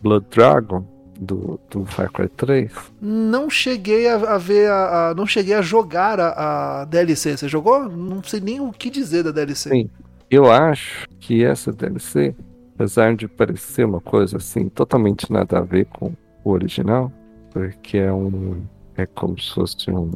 [0.00, 0.97] Blood Dragon?
[1.18, 2.72] Do, do Far Cry 3?
[3.00, 7.36] Não cheguei a, a ver, a, a, não cheguei a jogar a, a, DLC.
[7.36, 7.88] Você jogou?
[7.88, 9.70] Não sei nem o que dizer da DLC.
[9.70, 9.90] Sim,
[10.30, 12.34] eu acho que essa DLC,
[12.74, 16.12] apesar de parecer uma coisa assim, totalmente nada a ver com
[16.44, 17.12] o original,
[17.50, 18.62] porque é um.
[18.96, 20.10] É como se fosse um,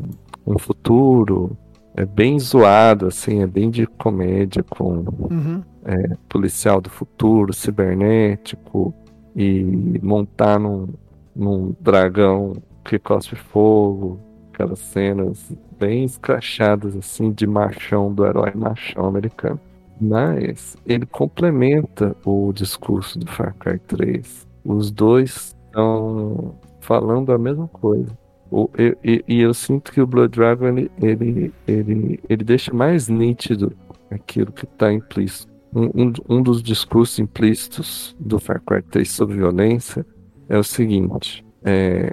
[0.46, 1.56] um futuro
[1.94, 5.62] é bem zoado, assim, é bem de comédia com uhum.
[5.84, 8.94] é, policial do futuro, cibernético,
[9.34, 10.88] e montar num,
[11.34, 12.52] num dragão
[12.84, 14.18] que cospe fogo,
[14.52, 19.60] aquelas cenas bem escrachadas assim de machão do herói machão americano.
[20.00, 24.46] Mas ele complementa o discurso do Far Cry 3.
[24.64, 28.16] Os dois estão falando a mesma coisa.
[28.50, 33.08] O, e, e, eu sinto que o Blood Dragon ele, ele, ele, ele deixa mais
[33.08, 33.72] nítido
[34.10, 40.04] aquilo que está implícito um, um, dos discursos implícitos do Far Cry 3 sobre violência
[40.48, 42.12] é o seguinte: é,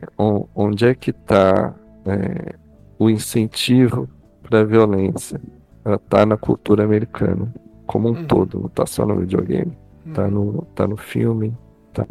[0.55, 2.55] onde é que está é,
[2.97, 4.07] o incentivo
[4.41, 5.41] para a violência?
[5.83, 7.53] Ela está na cultura americana
[7.89, 8.25] como um uhum.
[8.27, 9.75] todo, não está só no videogame.
[10.05, 10.29] Está uhum.
[10.29, 11.57] no, tá no filme,
[11.87, 12.05] está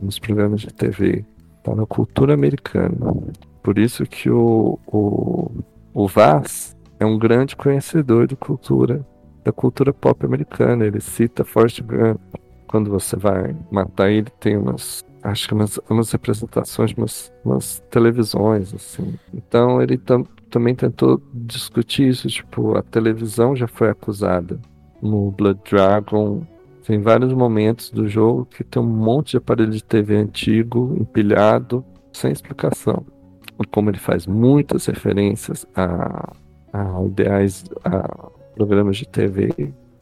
[0.00, 1.22] nos programas de TV,
[1.58, 2.96] está na cultura americana.
[3.62, 5.50] Por isso que o, o,
[5.92, 9.06] o Vaz é um grande conhecedor de cultura,
[9.44, 10.84] da cultura pop americana.
[10.84, 12.20] Ele cita Forrest Gump.
[12.66, 18.74] Quando você vai matar ele, tem umas acho que umas, umas representações, umas, umas televisões,
[18.74, 19.14] assim.
[19.32, 24.60] Então ele tam, também tentou discutir isso, tipo, a televisão já foi acusada
[25.00, 26.42] no Blood Dragon.
[26.84, 31.84] Tem vários momentos do jogo que tem um monte de aparelho de TV antigo empilhado
[32.12, 33.06] sem explicação.
[33.70, 36.32] Como ele faz muitas referências a,
[36.72, 39.50] a ideais, a programas de TV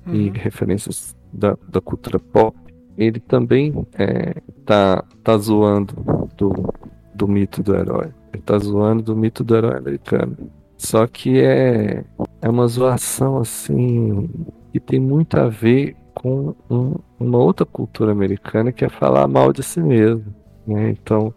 [0.06, 0.14] uhum.
[0.14, 2.56] e referências da, da cultura pop
[3.00, 4.34] ele também é,
[4.66, 5.94] tá, tá zoando
[6.36, 6.72] do,
[7.14, 8.12] do mito do herói.
[8.32, 10.36] Ele tá zoando do mito do herói americano.
[10.76, 12.04] Só que é,
[12.42, 14.28] é uma zoação assim
[14.70, 19.50] que tem muito a ver com um, uma outra cultura americana que é falar mal
[19.50, 20.26] de si mesmo.
[20.66, 20.90] Né?
[20.90, 21.34] Então,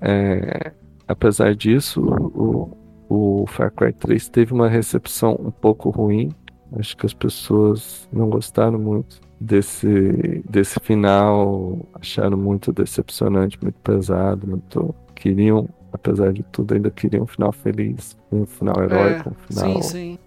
[0.00, 0.72] é,
[1.08, 2.70] apesar disso, o,
[3.08, 6.30] o Far Cry 3 teve uma recepção um pouco ruim.
[6.78, 14.46] Acho que as pessoas não gostaram muito desse, desse final acharam muito decepcionante, muito pesado,
[14.46, 19.46] muito queriam, apesar de tudo, ainda queriam um final feliz, um final heróico, é, um
[19.46, 19.82] final.
[19.82, 20.18] Sim, sim.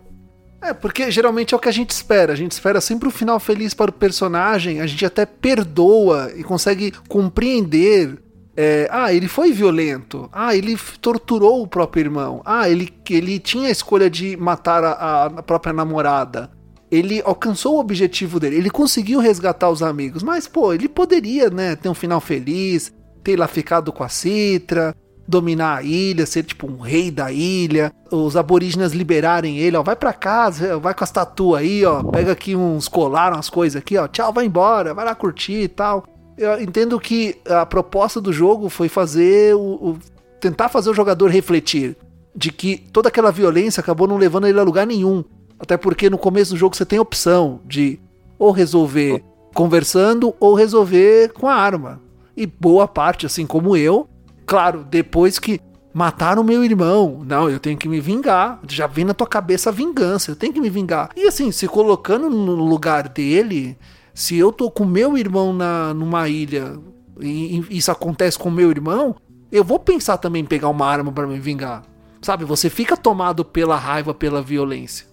[0.61, 2.33] É, porque geralmente é o que a gente espera.
[2.33, 6.43] A gente espera sempre um final feliz para o personagem, a gente até perdoa e
[6.43, 8.19] consegue compreender.
[8.55, 10.29] É, ah, ele foi violento.
[10.31, 12.41] Ah, ele torturou o próprio irmão.
[12.45, 16.49] Ah, ele, ele tinha a escolha de matar a, a própria namorada
[16.91, 21.73] ele alcançou o objetivo dele, ele conseguiu resgatar os amigos, mas pô, ele poderia, né,
[21.73, 22.91] ter um final feliz,
[23.23, 24.93] ter lá ficado com a Citra,
[25.25, 29.95] dominar a ilha, ser tipo um rei da ilha, os aborígenes liberarem ele, ó, vai
[29.95, 33.97] para casa, vai com as tatu aí, ó, pega aqui uns colar, umas coisas aqui,
[33.97, 36.03] ó, tchau, vai embora, vai lá curtir e tal.
[36.41, 39.99] Eu entendo que a proposta do jogo foi fazer o, o
[40.39, 41.95] tentar fazer o jogador refletir
[42.35, 45.23] de que toda aquela violência acabou não levando ele a lugar nenhum.
[45.59, 47.99] Até porque no começo do jogo você tem a opção de
[48.39, 49.23] ou resolver
[49.53, 52.01] conversando ou resolver com a arma.
[52.35, 54.09] E boa parte, assim como eu,
[54.43, 55.59] claro, depois que
[55.93, 58.59] mataram meu irmão, não, eu tenho que me vingar.
[58.67, 61.11] Já vem na tua cabeça a vingança, eu tenho que me vingar.
[61.15, 63.77] E assim, se colocando no lugar dele,
[64.13, 66.77] se eu tô com meu irmão na, numa ilha
[67.19, 69.15] e, e isso acontece com meu irmão,
[69.51, 71.83] eu vou pensar também em pegar uma arma para me vingar.
[72.21, 75.07] Sabe, você fica tomado pela raiva, pela violência.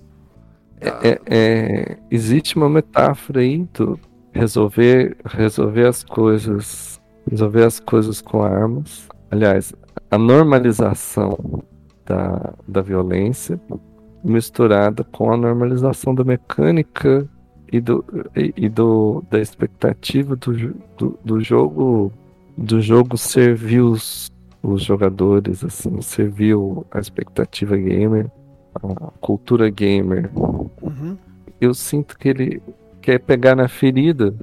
[0.81, 3.99] É, é, é, existe uma metáfora aí do
[4.33, 9.09] resolver, resolver as coisas, resolver as coisas com armas.
[9.31, 9.73] Aliás,
[10.11, 11.65] a normalização
[12.07, 13.61] da, da violência
[14.23, 17.29] misturada com a normalização da mecânica
[17.73, 18.05] e, do,
[18.35, 22.13] e, do, da expectativa do, do, do, jogo
[22.57, 24.31] do jogo servir os,
[24.63, 28.31] os jogadores, assim, serviu a expectativa gamer
[28.83, 31.17] a cultura gamer, uhum.
[31.61, 32.63] eu sinto que ele
[33.01, 34.35] quer pegar na ferida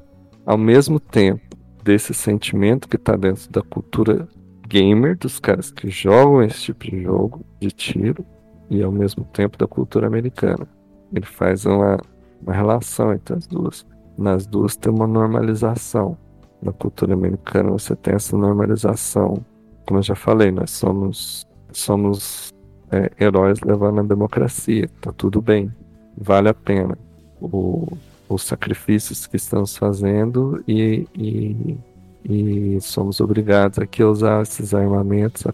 [0.45, 4.27] ao mesmo tempo desse sentimento que está dentro da cultura
[4.67, 8.25] gamer, dos caras que jogam esse tipo de jogo de tiro,
[8.69, 10.67] e ao mesmo tempo da cultura americana.
[11.13, 11.99] Ele faz uma,
[12.45, 13.85] uma relação entre as duas.
[14.17, 16.17] Nas duas tem uma normalização.
[16.61, 19.43] Na cultura americana você tem essa normalização.
[19.85, 22.53] Como eu já falei, nós somos somos
[22.91, 24.89] é, heróis levando a democracia.
[25.01, 25.71] Tá tudo bem,
[26.17, 26.97] vale a pena.
[27.41, 27.87] O,
[28.29, 31.77] os sacrifícios que estamos fazendo e, e,
[32.23, 35.53] e somos obrigados aqui a usar esses armamentos, a,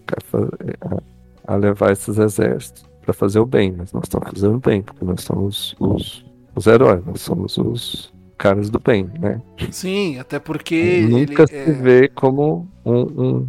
[0.87, 3.73] a, a levar esses exércitos para fazer o bem.
[3.75, 6.23] Mas nós estamos fazendo bem, porque nós somos os,
[6.55, 9.41] os heróis, nós somos os caras do bem, né?
[9.71, 11.07] Sim, até porque.
[11.09, 11.71] Nunca se é...
[11.71, 13.47] vê como um, um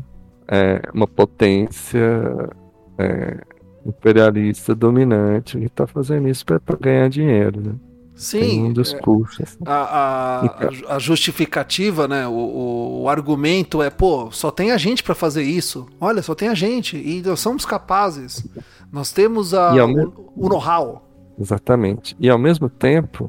[0.49, 2.51] é, uma potência
[2.99, 3.41] é,
[3.87, 7.75] imperialista dominante que está fazendo isso para ganhar dinheiro, né?
[8.15, 8.41] Sim.
[8.41, 9.43] Tem um discurso.
[9.43, 9.59] Assim.
[9.65, 10.45] A,
[10.91, 12.29] a, a, justificativa, né?
[12.29, 15.89] O, o, o, argumento é, pô, só tem a gente para fazer isso.
[15.99, 16.97] Olha, só tem a gente.
[16.97, 18.47] E nós somos capazes.
[18.93, 21.09] Nós temos a, o, o know-how.
[21.39, 22.17] Exatamente.
[22.21, 23.27] E ao mesmo tempo,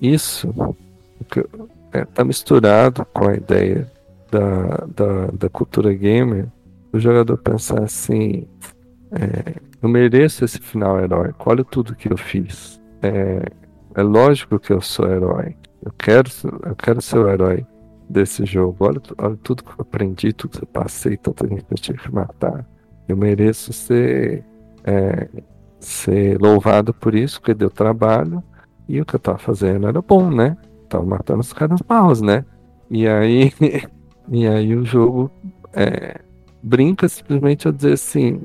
[0.00, 0.74] isso
[1.20, 1.42] está
[1.92, 3.90] é, tá misturado com a ideia
[4.30, 6.46] da, da, da cultura gamer.
[6.92, 8.46] O jogador pensar assim.
[9.10, 11.50] É, eu mereço esse final heróico.
[11.50, 12.80] Olha tudo que eu fiz.
[13.02, 13.42] É,
[13.94, 15.56] é lógico que eu sou herói.
[15.84, 16.30] Eu quero,
[16.66, 17.64] eu quero ser o herói.
[18.08, 18.76] desse jogo.
[18.80, 21.18] Olha, olha tudo que eu aprendi, tudo que eu passei,
[21.48, 22.66] gente que eu tive que matar.
[23.06, 24.44] Eu mereço ser,
[24.84, 25.28] é,
[25.80, 28.42] ser louvado por isso, porque deu trabalho.
[28.88, 30.56] E o que eu tava fazendo era bom, né?
[30.88, 32.44] Tava matando os caras maus, né?
[32.90, 33.52] E aí,
[34.30, 35.30] e aí o jogo
[35.74, 36.20] é,
[36.62, 38.40] brinca simplesmente a dizer assim: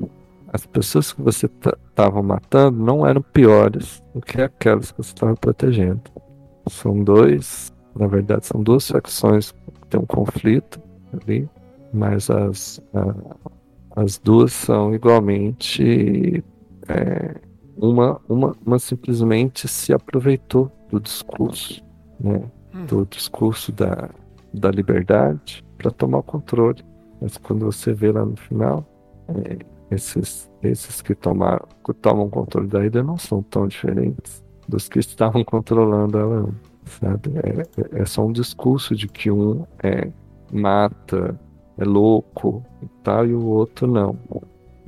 [0.52, 5.34] as pessoas que você estava matando não eram piores do que aquelas que você estava
[5.34, 6.02] protegendo.
[6.68, 10.80] São dois, na verdade, são duas facções que têm um conflito
[11.12, 11.48] ali,
[11.92, 16.42] mas as, a, as duas são igualmente.
[16.88, 17.34] É,
[17.76, 21.82] uma, uma, uma simplesmente se aproveitou do discurso,
[22.20, 22.42] né?
[22.74, 22.86] Hum.
[22.86, 24.10] Do discurso da,
[24.52, 26.84] da liberdade para tomar o controle.
[27.20, 28.86] Mas quando você vê lá no final,
[29.28, 29.58] é,
[29.90, 34.98] esses, esses que, tomaram, que tomam controle da ilha não são tão diferentes dos que
[35.00, 36.48] estavam controlando ela,
[37.00, 37.30] sabe?
[37.36, 40.10] É, é, é só um discurso de que um é
[40.52, 41.38] mata,
[41.78, 44.16] é louco e tal, e o outro não.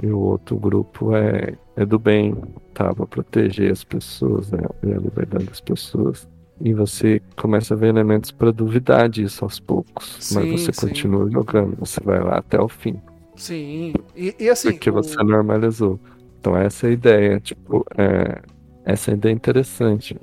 [0.02, 2.34] E o outro grupo é, é do bem,
[2.74, 2.94] tá?
[2.94, 4.60] Pra proteger as pessoas, né?
[4.82, 6.28] a liberdade das pessoas.
[6.60, 10.16] E você começa a ver elementos para duvidar disso aos poucos.
[10.20, 10.88] Sim, mas você sim.
[10.88, 13.00] continua jogando, você vai lá até o fim.
[13.36, 13.94] Sim.
[14.14, 14.72] E, e assim.
[14.72, 14.94] Porque o...
[14.94, 16.00] você normalizou.
[16.40, 18.40] Então essa é a ideia, tipo, é,
[18.84, 20.18] essa é ideia interessante.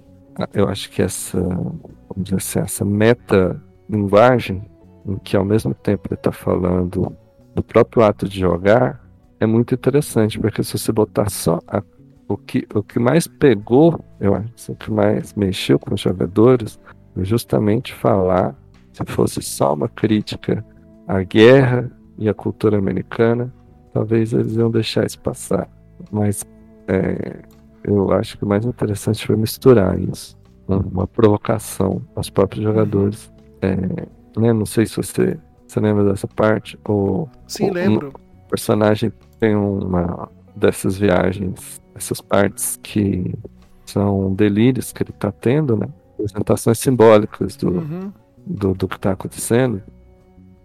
[0.53, 1.83] Eu acho que essa, vamos
[2.17, 4.63] dizer assim, essa meta linguagem,
[5.05, 7.15] em que ao mesmo tempo ele está falando
[7.53, 9.02] do próprio ato de jogar,
[9.43, 11.83] é muito interessante, porque se você botar só a,
[12.27, 16.79] o, que, o que mais pegou, eu acho, o que mais mexeu com os jogadores,
[17.13, 18.55] foi justamente falar,
[18.91, 20.65] se fosse só uma crítica
[21.07, 23.53] à guerra e a cultura americana,
[23.93, 25.69] talvez eles iam deixar isso passar.
[26.11, 26.45] Mas
[26.87, 27.41] é,
[27.83, 30.37] eu acho que o mais interessante foi misturar isso.
[30.67, 33.31] Uma provocação aos próprios jogadores.
[33.61, 33.75] É,
[34.39, 35.37] né, não sei se você,
[35.67, 36.79] você lembra dessa parte.
[36.85, 38.13] Ou, Sim, ou, lembro.
[38.45, 39.11] Um personagem
[39.43, 43.35] tem uma dessas viagens, essas partes que
[43.85, 45.89] são delírios que ele está tendo, né?
[46.13, 48.13] Apresentações simbólicas do, uhum.
[48.47, 49.83] do, do, que está acontecendo.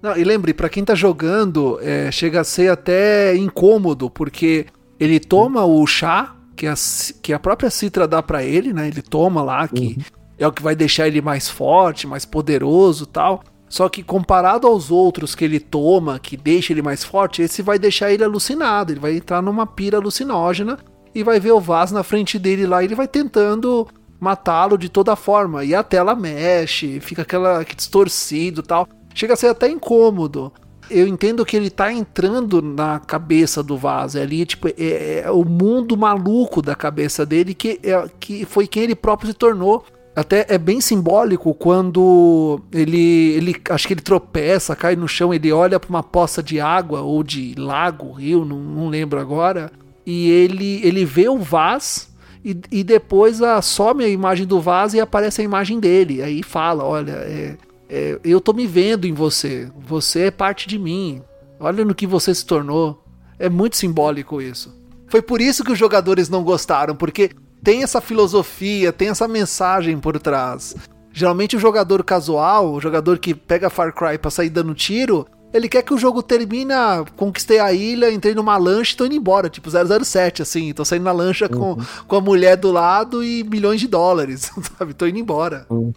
[0.01, 4.67] Não, e lembre, para quem tá jogando, é, chega a ser até incômodo, porque
[5.01, 6.75] ele toma o chá que a,
[7.21, 8.87] que a própria Citra dá para ele, né?
[8.87, 10.03] Ele toma lá, que uhum.
[10.39, 13.43] é o que vai deixar ele mais forte, mais poderoso tal.
[13.69, 17.79] Só que comparado aos outros que ele toma, que deixa ele mais forte, esse vai
[17.79, 18.93] deixar ele alucinado.
[18.93, 20.79] Ele vai entrar numa pira alucinógena
[21.15, 23.87] e vai ver o Vaz na frente dele lá e ele vai tentando
[24.19, 25.65] matá-lo de toda forma.
[25.65, 28.89] E a tela mexe, fica aquela distorcido tal
[29.19, 30.53] chega a ser até incômodo.
[30.91, 35.31] Eu entendo que ele tá entrando na cabeça do Vaz é ali, tipo, é, é,
[35.31, 39.85] o mundo maluco da cabeça dele que, é, que foi quem ele próprio se tornou.
[40.19, 45.53] Até é bem simbólico quando ele, ele acho que ele tropeça, cai no chão, ele
[45.53, 49.71] olha para uma poça de água ou de lago, rio, não, não lembro agora,
[50.05, 52.13] e ele ele vê o Vaz
[52.45, 56.21] e, e depois a, some a imagem do Vaz e aparece a imagem dele.
[56.21, 57.57] Aí fala, olha, é,
[57.89, 59.71] é, eu tô me vendo em você.
[59.87, 61.23] Você é parte de mim.
[61.61, 63.05] Olha no que você se tornou.
[63.39, 64.77] É muito simbólico isso.
[65.07, 67.31] Foi por isso que os jogadores não gostaram, porque
[67.63, 70.75] tem essa filosofia, tem essa mensagem por trás.
[71.13, 75.69] Geralmente o jogador casual, o jogador que pega Far Cry pra sair dando tiro, ele
[75.69, 76.75] quer que o jogo termine,
[77.17, 81.05] conquistei a ilha, entrei numa lancha e tô indo embora, tipo 007, assim, tô saindo
[81.05, 81.77] na lancha uhum.
[81.77, 84.93] com, com a mulher do lado e milhões de dólares, sabe?
[84.95, 85.67] Tô indo embora.
[85.71, 85.93] Uhum.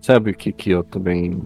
[0.00, 1.42] Sabe o que, que eu também.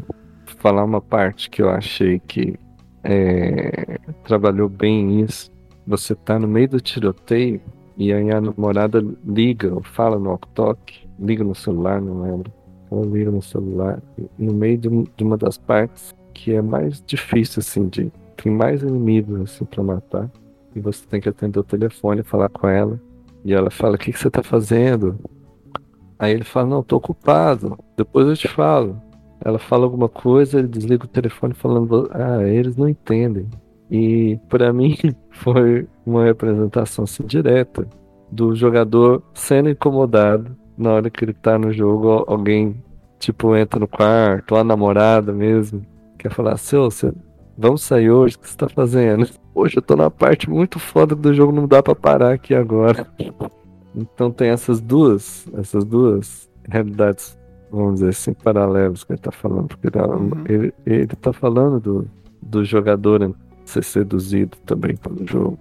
[0.58, 2.56] Falar uma parte que eu achei que
[3.02, 5.50] é, trabalhou bem isso.
[5.84, 7.60] Você tá no meio do tiroteio
[7.96, 12.52] e aí a namorada liga fala no walk liga no celular, não lembro.
[12.90, 14.02] Ela liga no celular,
[14.38, 18.12] no meio de, de uma das partes que é mais difícil, assim, de.
[18.36, 20.30] Tem mais inimigos, assim, pra matar.
[20.74, 23.00] E você tem que atender o telefone, falar com ela.
[23.44, 25.18] E ela fala: O que, que você tá fazendo?
[26.22, 28.96] Aí ele fala, não, tô ocupado, depois eu te falo.
[29.44, 33.50] Ela fala alguma coisa, ele desliga o telefone falando, ah, eles não entendem.
[33.92, 34.96] E para mim
[35.30, 37.86] foi uma representação assim, direta
[38.30, 42.82] do jogador sendo incomodado na hora que ele tá no jogo, alguém
[43.18, 45.84] tipo entra no quarto, a namorada mesmo,
[46.18, 47.12] quer falar, seu, você,
[47.56, 49.28] vamos sair hoje, o que você tá fazendo?
[49.54, 53.06] Hoje eu tô na parte muito foda do jogo, não dá para parar aqui agora.
[53.94, 57.38] Então tem essas duas, essas duas realidades,
[57.70, 59.68] vamos dizer assim, paralelas que ele está falando.
[59.68, 60.30] Porque uhum.
[60.48, 63.34] ele, ele tá falando do, do jogador
[63.72, 65.58] ser seduzido também pelo jogo,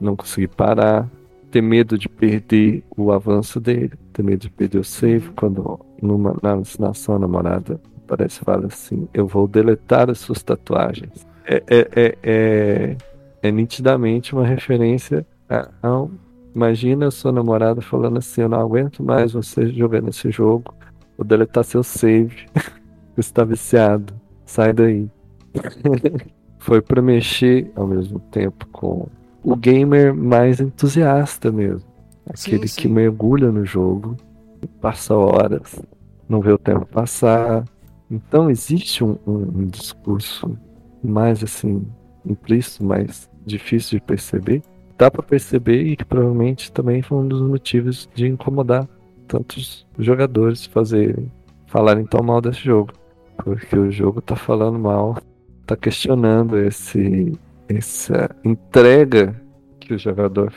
[0.00, 1.08] não conseguir parar,
[1.50, 6.36] ter medo de perder o avanço dele, ter medo de perder o save quando numa,
[6.42, 11.26] na alucinação a namorada aparece e fala assim: Eu vou deletar as suas tatuagens.
[11.44, 12.96] É, é, é, é,
[13.42, 16.10] é nitidamente uma referência a, a um,
[16.54, 20.74] Imagina a sua namorada falando assim: Eu não aguento mais você jogando esse jogo.
[21.16, 22.46] Vou deletar seu save.
[23.14, 24.12] você está viciado.
[24.44, 25.08] Sai daí.
[26.60, 29.08] Foi para mexer ao mesmo tempo com
[29.42, 31.88] o gamer mais entusiasta mesmo.
[32.26, 32.80] Aquele sim, sim.
[32.82, 34.16] que mergulha no jogo,
[34.80, 35.82] passa horas,
[36.28, 37.64] não vê o tempo passar.
[38.10, 40.56] Então existe um, um, um discurso
[41.02, 41.84] mais assim,
[42.24, 44.62] implícito, mais difícil de perceber.
[44.96, 48.86] Dá para perceber e que provavelmente também foi um dos motivos de incomodar
[49.26, 51.32] tantos jogadores fazerem
[51.70, 52.92] falarem tão mal desse jogo.
[53.36, 55.16] Porque o jogo tá falando mal,
[55.70, 57.32] tá questionando esse
[57.68, 59.40] essa entrega
[59.78, 60.52] que o jogador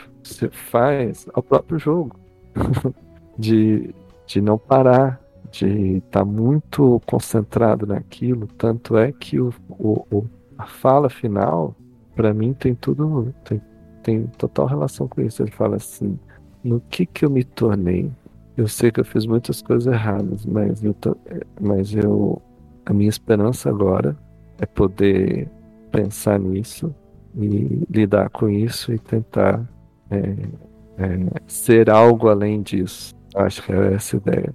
[0.50, 2.18] faz ao próprio jogo.
[3.38, 3.94] de,
[4.26, 8.48] de não parar, de estar tá muito concentrado naquilo.
[8.58, 10.26] Tanto é que o, o, o
[10.58, 11.74] a fala final,
[12.16, 13.32] para mim, tem tudo.
[13.44, 13.60] Tem,
[14.02, 15.42] tem total relação com isso.
[15.42, 16.18] Ele fala assim:
[16.62, 18.10] no que que eu me tornei?
[18.56, 20.94] Eu sei que eu fiz muitas coisas erradas, mas eu,
[21.60, 22.40] mas eu
[22.86, 24.16] a minha esperança agora
[24.58, 25.48] é poder
[25.90, 26.94] pensar nisso
[27.36, 29.68] e lidar com isso e tentar
[30.10, 30.18] é,
[30.98, 33.14] é, ser algo além disso.
[33.34, 34.54] Acho que é essa a ideia.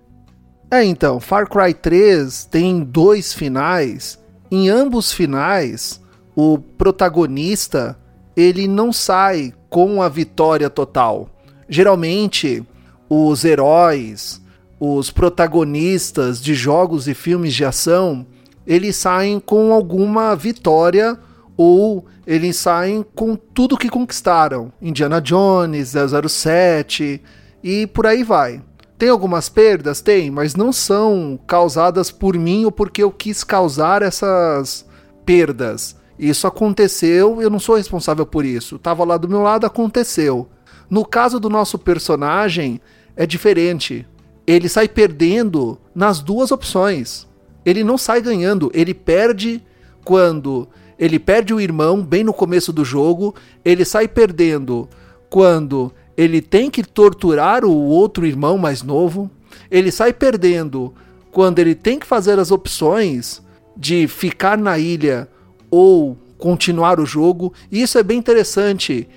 [0.71, 4.19] É, então, Far Cry 3 tem dois finais.
[4.51, 6.01] Em ambos finais,
[6.35, 7.97] o protagonista
[8.35, 11.29] ele não sai com a vitória total.
[11.67, 12.63] Geralmente,
[13.09, 14.41] os heróis,
[14.79, 18.25] os protagonistas de jogos e filmes de ação,
[18.69, 21.17] eles saem com alguma vitória
[21.57, 24.71] ou eles saem com tudo que conquistaram.
[24.79, 25.95] Indiana Jones,
[26.29, 27.19] 007
[27.63, 28.61] e por aí vai.
[28.95, 30.01] Tem algumas perdas?
[30.01, 34.85] Tem, mas não são causadas por mim ou porque eu quis causar essas
[35.25, 35.95] perdas.
[36.19, 38.77] Isso aconteceu, eu não sou responsável por isso.
[38.77, 40.47] Tava lá do meu lado, aconteceu.
[40.87, 42.79] No caso do nosso personagem,
[43.15, 44.05] é diferente.
[44.45, 47.27] Ele sai perdendo nas duas opções.
[47.69, 49.61] Ele não sai ganhando, ele perde
[50.03, 50.67] quando
[50.97, 54.89] ele perde o irmão bem no começo do jogo, ele sai perdendo
[55.29, 59.31] quando ele tem que torturar o outro irmão mais novo,
[59.71, 60.93] ele sai perdendo
[61.31, 63.41] quando ele tem que fazer as opções
[63.77, 65.29] de ficar na ilha
[65.71, 67.53] ou continuar o jogo.
[67.71, 69.07] E isso é bem interessante.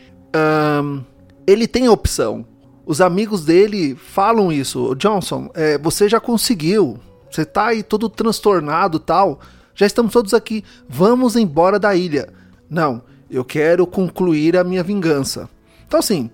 [0.82, 1.00] Um,
[1.46, 2.44] ele tem opção.
[2.84, 4.94] Os amigos dele falam isso.
[4.94, 6.98] Johnson, é, você já conseguiu.
[7.32, 9.40] Você tá aí todo transtornado tal.
[9.74, 10.62] Já estamos todos aqui.
[10.88, 12.28] Vamos embora da ilha.
[12.68, 15.48] Não, eu quero concluir a minha vingança.
[15.86, 16.30] Então, assim,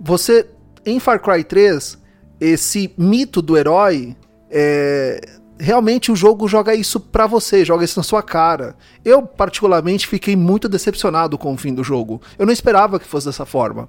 [0.00, 0.46] você
[0.84, 1.98] em Far Cry 3,
[2.40, 4.16] esse mito do herói,
[4.50, 5.20] é,
[5.58, 8.76] realmente o jogo joga isso pra você, joga isso na sua cara.
[9.04, 12.20] Eu, particularmente, fiquei muito decepcionado com o fim do jogo.
[12.38, 13.88] Eu não esperava que fosse dessa forma.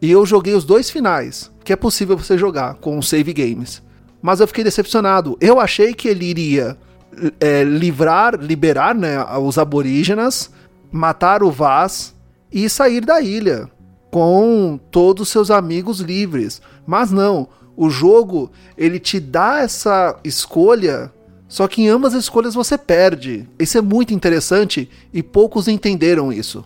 [0.00, 3.82] E eu joguei os dois finais, que é possível você jogar com save games.
[4.26, 5.38] Mas eu fiquei decepcionado.
[5.40, 6.76] Eu achei que ele iria
[7.38, 10.50] é, livrar, liberar né, os aborígenas,
[10.90, 12.12] matar o Vaz
[12.50, 13.70] e sair da ilha
[14.10, 16.60] com todos os seus amigos livres.
[16.84, 17.46] Mas não,
[17.76, 21.12] o jogo ele te dá essa escolha,
[21.46, 23.48] só que em ambas as escolhas você perde.
[23.60, 26.64] Isso é muito interessante e poucos entenderam isso.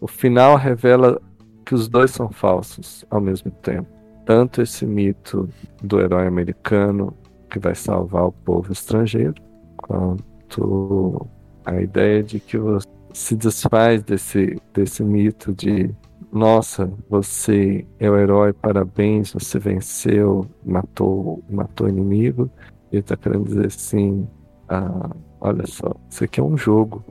[0.00, 1.20] O final revela
[1.66, 3.99] que os dois são falsos ao mesmo tempo.
[4.30, 5.48] Tanto esse mito
[5.82, 7.12] do herói americano
[7.50, 9.34] que vai salvar o povo estrangeiro,
[9.76, 11.26] quanto
[11.64, 15.92] a ideia de que você se desfaz desse, desse mito de
[16.30, 22.48] nossa, você é o herói, parabéns, você venceu, matou, matou o inimigo.
[22.92, 24.28] Ele tá querendo dizer assim,
[24.68, 27.04] ah, olha só, isso aqui é um jogo.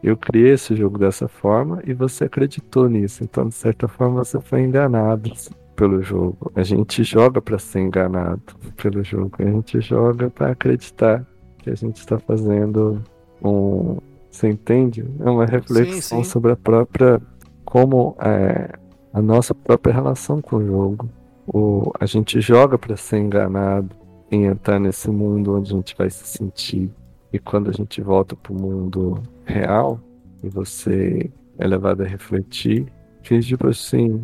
[0.00, 3.24] Eu criei esse jogo dessa forma e você acreditou nisso.
[3.24, 5.28] Então, de certa forma, você foi enganado
[5.76, 6.50] pelo jogo.
[6.54, 8.42] A gente joga para ser enganado
[8.76, 9.32] pelo jogo.
[9.38, 11.26] A gente joga para acreditar
[11.58, 13.02] que a gente está fazendo
[13.42, 13.98] um.
[14.30, 15.04] Você entende?
[15.20, 16.30] É uma reflexão sim, sim.
[16.30, 17.20] sobre a própria.
[17.64, 18.72] Como é,
[19.12, 21.08] a nossa própria relação com o jogo.
[21.46, 23.94] O, a gente joga para ser enganado
[24.30, 26.90] em entrar nesse mundo onde a gente vai se sentir.
[27.32, 30.00] E quando a gente volta para o mundo real,
[30.42, 32.86] e você é levado a refletir,
[33.22, 34.22] que tipo assim,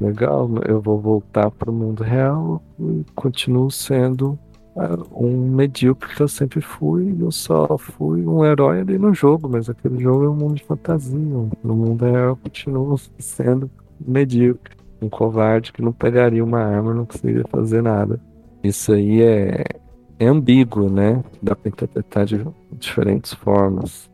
[0.00, 4.38] legal, eu vou voltar para o mundo real e continuo sendo
[5.10, 9.70] um medíocre que eu sempre fui, eu só fui um herói ali no jogo, mas
[9.70, 11.18] aquele jogo é um mundo de fantasia.
[11.64, 17.06] No mundo real eu continuo sendo medíocre, um covarde que não pegaria uma arma, não
[17.06, 18.20] conseguiria fazer nada.
[18.62, 19.64] Isso aí é,
[20.18, 21.22] é ambíguo, né?
[21.42, 24.10] Dá para interpretar de diferentes formas.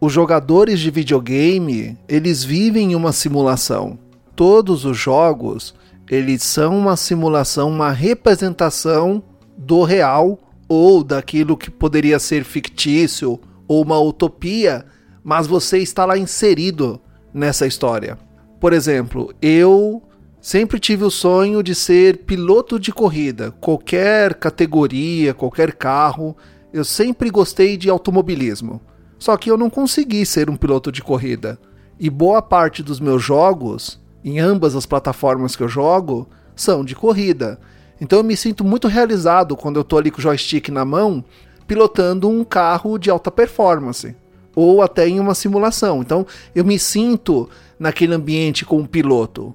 [0.00, 3.96] Os jogadores de videogame, eles vivem uma simulação.
[4.34, 5.74] Todos os jogos,
[6.08, 9.22] eles são uma simulação, uma representação
[9.56, 10.38] do real
[10.68, 13.38] ou daquilo que poderia ser fictício
[13.68, 14.84] ou uma utopia,
[15.22, 17.00] mas você está lá inserido
[17.32, 18.18] nessa história.
[18.60, 20.02] Por exemplo, eu
[20.40, 26.36] sempre tive o sonho de ser piloto de corrida, qualquer categoria, qualquer carro.
[26.72, 28.80] Eu sempre gostei de automobilismo.
[29.18, 31.58] Só que eu não consegui ser um piloto de corrida.
[31.98, 36.94] E boa parte dos meus jogos, em ambas as plataformas que eu jogo, são de
[36.94, 37.58] corrida.
[38.00, 41.24] Então eu me sinto muito realizado quando eu tô ali com o joystick na mão,
[41.66, 44.14] pilotando um carro de alta performance.
[44.54, 46.00] Ou até em uma simulação.
[46.00, 49.54] Então eu me sinto naquele ambiente como piloto.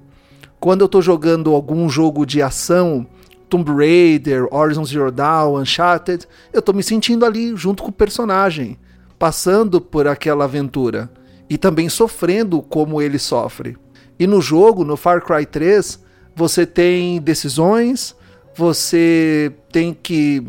[0.58, 3.06] Quando eu tô jogando algum jogo de ação,
[3.48, 8.78] Tomb Raider, Horizon Zero Dawn, Uncharted, eu tô me sentindo ali junto com o personagem,
[9.18, 11.10] passando por aquela aventura
[11.48, 13.76] e também sofrendo como ele sofre.
[14.18, 16.02] E no jogo, no Far Cry 3,
[16.34, 18.14] você tem decisões,
[18.54, 20.42] você tem que.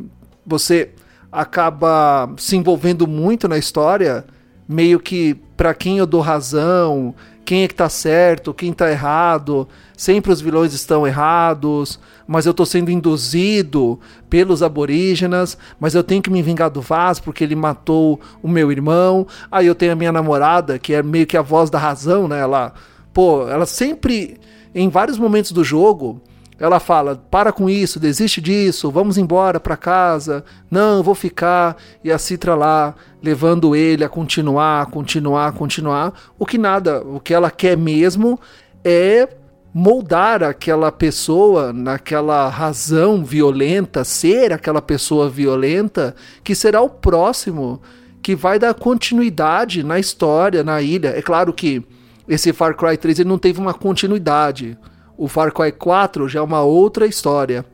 [0.45, 0.89] Você
[1.31, 4.25] acaba se envolvendo muito na história,
[4.67, 7.13] meio que para quem eu dou razão,
[7.49, 9.67] quem é que tá certo, quem tá errado,
[9.97, 16.21] sempre os vilões estão errados, mas eu tô sendo induzido pelos aborígenas, mas eu tenho
[16.21, 19.25] que me vingar do Vaz porque ele matou o meu irmão.
[19.51, 22.39] Aí eu tenho a minha namorada, que é meio que a voz da razão, né?
[22.39, 22.71] Ela,
[23.13, 24.39] pô, ela sempre
[24.73, 26.21] em vários momentos do jogo,
[26.59, 30.43] ela fala: para com isso, desiste disso, vamos embora para casa.
[30.69, 31.77] Não, vou ficar.
[32.03, 36.13] E a Citra lá, levando ele a continuar, continuar, continuar.
[36.37, 38.39] O que nada, o que ela quer mesmo
[38.83, 39.27] é
[39.73, 47.79] moldar aquela pessoa naquela razão violenta, ser aquela pessoa violenta que será o próximo
[48.21, 51.09] que vai dar continuidade na história, na ilha.
[51.09, 51.85] É claro que
[52.29, 54.77] esse Far Cry 3 ele não teve uma continuidade.
[55.17, 57.65] O Far Cry 4 já é uma outra história.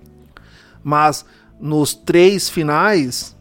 [0.82, 1.26] Mas
[1.60, 3.36] nos três finais,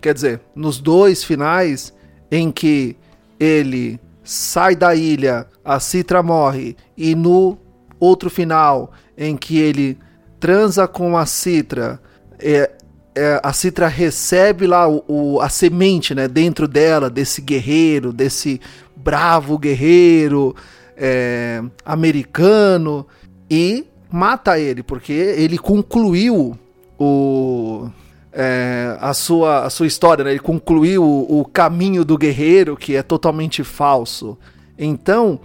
[0.00, 1.92] quer dizer, nos dois finais
[2.30, 2.96] em que
[3.38, 7.58] ele sai da ilha, a Citra morre, e no
[7.98, 9.98] outro final em que ele
[10.38, 12.00] transa com a Citra,
[12.38, 12.70] é,
[13.14, 18.60] é, a Citra recebe lá o, o, a semente né, dentro dela, desse guerreiro, desse
[19.02, 20.54] bravo guerreiro
[20.96, 23.06] é, americano,
[23.50, 26.56] e mata ele, porque ele concluiu
[26.98, 27.88] o,
[28.32, 30.30] é, a, sua, a sua história, né?
[30.30, 34.38] ele concluiu o, o caminho do guerreiro, que é totalmente falso.
[34.78, 35.40] Então,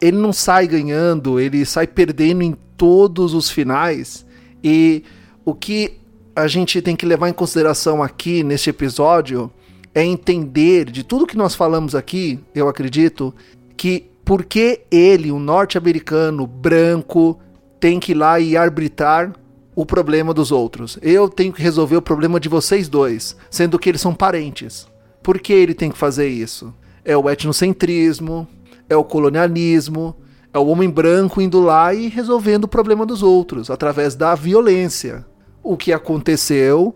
[0.00, 4.24] ele não sai ganhando, ele sai perdendo em todos os finais.
[4.62, 5.04] E
[5.44, 5.98] o que
[6.34, 9.50] a gente tem que levar em consideração aqui neste episódio
[9.94, 13.34] é entender de tudo que nós falamos aqui, eu acredito,
[13.76, 17.38] que porque ele, um norte-americano branco,
[17.78, 19.32] tem que ir lá e arbitrar
[19.76, 20.98] o problema dos outros.
[21.02, 24.88] Eu tenho que resolver o problema de vocês dois, sendo que eles são parentes.
[25.22, 26.74] Por que ele tem que fazer isso?
[27.04, 28.48] É o etnocentrismo,
[28.88, 30.16] é o colonialismo,
[30.52, 35.26] é o homem branco indo lá e resolvendo o problema dos outros através da violência.
[35.62, 36.94] O que aconteceu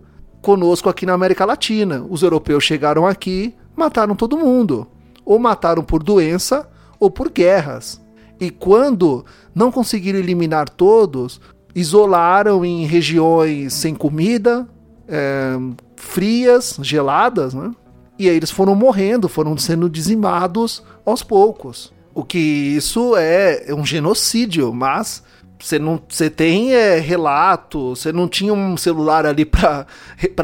[0.48, 2.06] conosco aqui na América Latina.
[2.08, 4.86] Os europeus chegaram aqui, mataram todo mundo.
[5.22, 6.66] Ou mataram por doença,
[6.98, 8.00] ou por guerras.
[8.40, 11.38] E quando não conseguiram eliminar todos,
[11.74, 14.66] isolaram em regiões sem comida,
[15.06, 15.54] é,
[15.96, 17.70] frias, geladas, né?
[18.18, 21.92] E aí eles foram morrendo, foram sendo dizimados aos poucos.
[22.14, 25.22] O que isso é, é um genocídio, mas
[25.58, 29.86] você não você tem é, relato, você não tinha um celular ali para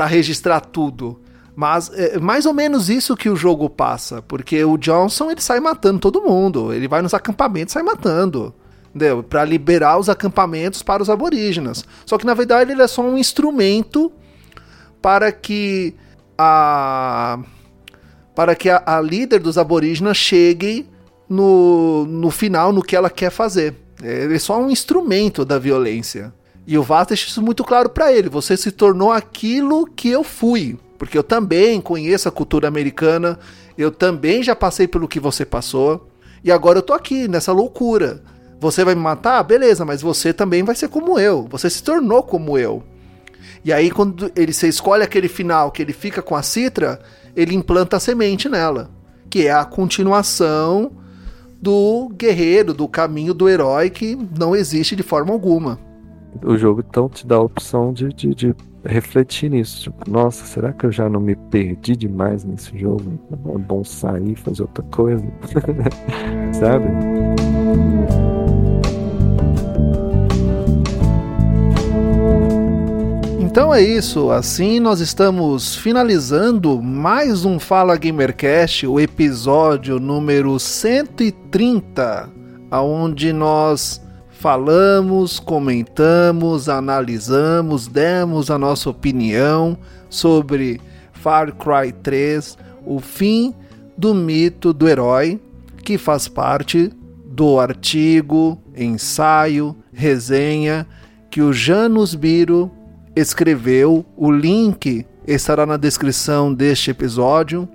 [0.07, 1.21] registrar tudo.
[1.57, 5.61] Mas é mais ou menos isso que o jogo passa, porque o Johnson ele sai
[5.61, 8.53] matando todo mundo, ele vai nos acampamentos e sai matando,
[8.91, 9.23] entendeu?
[9.23, 11.85] Para liberar os acampamentos para os aborígenas.
[12.05, 14.13] Só que na verdade ele é só um instrumento
[15.01, 15.95] para que
[16.37, 17.39] a
[18.35, 20.91] para que a, a líder dos aborígenas chegue
[21.29, 23.84] no, no final no que ela quer fazer.
[24.03, 26.33] Ele é só um instrumento da violência.
[26.67, 28.29] E o Vaz deixa isso muito claro para ele.
[28.29, 33.39] Você se tornou aquilo que eu fui porque eu também conheço a cultura americana,
[33.77, 36.09] eu também já passei pelo que você passou,
[36.43, 38.23] e agora eu tô aqui nessa loucura.
[38.61, 39.43] Você vai me matar?
[39.43, 41.47] Beleza, mas você também vai ser como eu.
[41.51, 42.83] Você se tornou como eu.
[43.65, 47.01] E aí, quando ele você escolhe aquele final que ele fica com a Citra,
[47.35, 48.91] ele implanta a semente nela,
[49.29, 50.93] que é a continuação
[51.65, 55.79] do guerreiro, do caminho do herói que não existe de forma alguma.
[56.45, 58.55] O jogo então te dá a opção de, de, de
[58.85, 59.85] refletir nisso.
[59.85, 63.19] Tipo, nossa, será que eu já não me perdi demais nesse jogo?
[63.33, 65.25] É bom sair, fazer outra coisa.
[66.53, 66.87] Sabe?
[73.55, 82.33] Então é isso, assim nós estamos finalizando mais um Fala Gamercast, o episódio número 130,
[82.69, 89.79] aonde nós falamos, comentamos, analisamos, demos a nossa opinião
[90.11, 90.81] sobre
[91.13, 93.55] Far Cry 3, o fim
[93.97, 95.41] do mito do herói,
[95.85, 96.91] que faz parte
[97.25, 100.85] do artigo, ensaio, resenha
[101.31, 102.69] que o Janus Biro
[103.15, 104.05] escreveu.
[104.17, 107.69] O link estará na descrição deste episódio.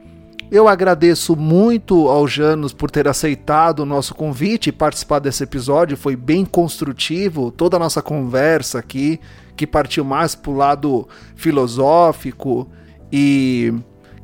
[0.51, 5.95] Eu agradeço muito ao Janus por ter aceitado o nosso convite e participar desse episódio.
[5.95, 9.19] Foi bem construtivo toda a nossa conversa aqui,
[9.55, 12.67] que partiu mais para o lado filosófico
[13.11, 13.71] e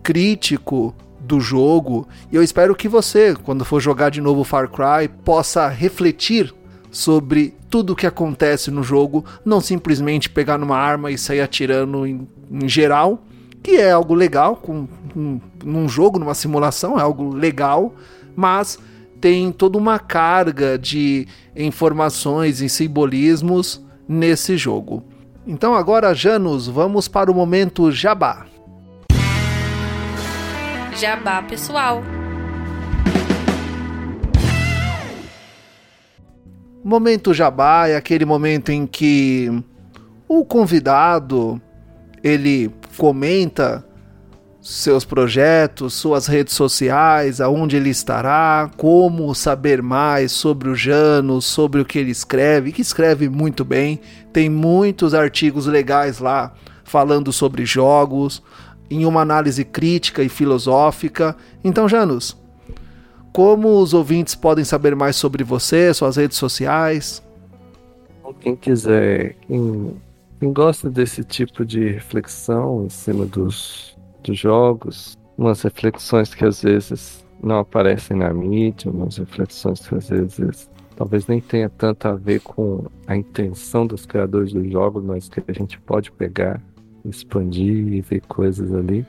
[0.02, 2.08] crítico do jogo.
[2.32, 6.54] E eu espero que você, quando for jogar de novo Far Cry, possa refletir
[6.90, 12.08] sobre tudo o que acontece no jogo, não simplesmente pegar numa arma e sair atirando
[12.08, 13.22] em, em geral
[13.62, 17.94] que é algo legal com, um, num jogo, numa simulação, é algo legal,
[18.34, 18.80] mas
[19.20, 25.04] tem toda uma carga de informações e simbolismos nesse jogo.
[25.46, 28.46] Então agora, Janus, vamos para o momento Jabá.
[30.96, 32.02] Jabá pessoal.
[36.88, 39.52] Momento Jabá é aquele momento em que
[40.28, 41.60] o convidado
[42.24, 43.84] ele comenta
[44.62, 51.82] seus projetos, suas redes sociais, aonde ele estará, como saber mais sobre o Jano, sobre
[51.82, 54.00] o que ele escreve, que escreve muito bem.
[54.32, 56.54] Tem muitos artigos legais lá
[56.84, 58.44] falando sobre jogos,
[58.92, 61.36] em uma análise crítica e filosófica.
[61.64, 62.38] Então, Janus,
[63.36, 67.22] como os ouvintes podem saber mais sobre você, suas redes sociais?
[68.40, 69.94] Quem quiser, quem
[70.40, 76.62] quem gosta desse tipo de reflexão em cima dos, dos jogos, umas reflexões que às
[76.62, 82.14] vezes não aparecem na mídia, umas reflexões que às vezes talvez nem tenha tanto a
[82.14, 86.62] ver com a intenção dos criadores dos jogos, mas que a gente pode pegar,
[87.10, 89.06] expandir e ver coisas ali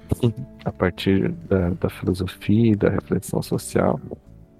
[0.64, 4.00] a partir da, da filosofia da reflexão social.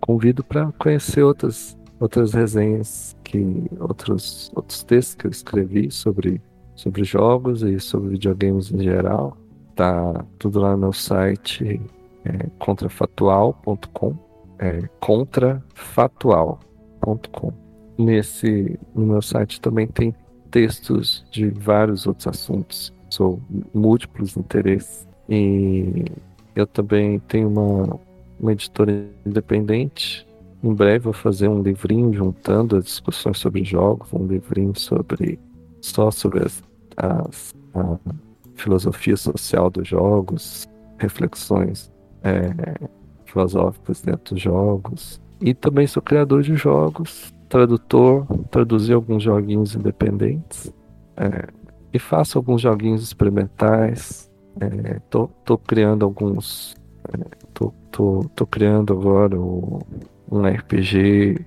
[0.01, 6.43] Convido para conhecer outras outras resenhas que outros outros textos que eu escrevi sobre
[6.75, 9.35] sobre jogos e sobre videogames em geral.
[9.75, 11.81] Tá tudo lá no site
[12.25, 14.15] é, contrafatual.com.
[14.59, 17.53] É, contrafatual.com.
[17.99, 20.15] Nesse, no meu site também tem
[20.51, 23.41] textos de vários outros assuntos, sou
[23.75, 25.07] múltiplos interesses.
[25.29, 26.05] E
[26.55, 27.99] eu também tenho uma,
[28.39, 28.93] uma editora
[29.25, 30.27] independente.
[30.63, 35.39] Em breve vou fazer um livrinho juntando as discussões sobre jogos, um livrinho sobre
[35.81, 36.63] só sobre as,
[36.97, 37.99] as, a
[38.55, 40.67] filosofia social dos jogos,
[40.99, 41.91] reflexões
[42.23, 42.51] é,
[43.25, 45.21] filosóficas dentro dos jogos.
[45.41, 50.73] E também sou criador de jogos, tradutor, traduzi alguns joguinhos independentes
[51.17, 51.49] é,
[51.97, 54.31] e faço alguns joguinhos experimentais.
[54.61, 56.77] É, tô, tô criando alguns.
[57.09, 59.81] É, tô, tô, tô criando agora o,
[60.31, 61.45] um RPG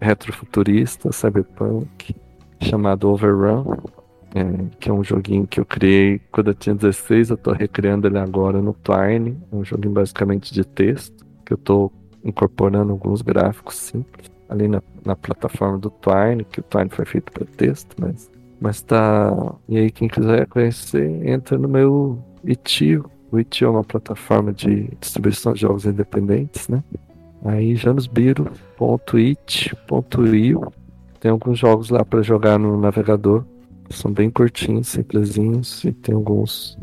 [0.00, 2.14] retrofuturista, cyberpunk,
[2.60, 3.76] chamado Overrun,
[4.34, 8.06] é, que é um joguinho que eu criei quando eu tinha 16, eu tô recriando
[8.06, 11.90] ele agora no Twine, um joguinho basicamente de texto, que eu tô
[12.24, 17.32] incorporando alguns gráficos simples ali na, na plataforma do Twine, que o Twine foi feito
[17.32, 18.30] para texto, mas,
[18.64, 19.54] mas tá.
[19.68, 23.10] E aí, quem quiser conhecer, entra no meu Itio.
[23.30, 26.82] O Itio é uma plataforma de distribuição de jogos independentes, né?
[27.44, 30.72] Aí janusbiro.it.io
[31.20, 33.44] tem alguns jogos lá para jogar no navegador.
[33.90, 36.78] São bem curtinhos, simplesinhos e tem alguns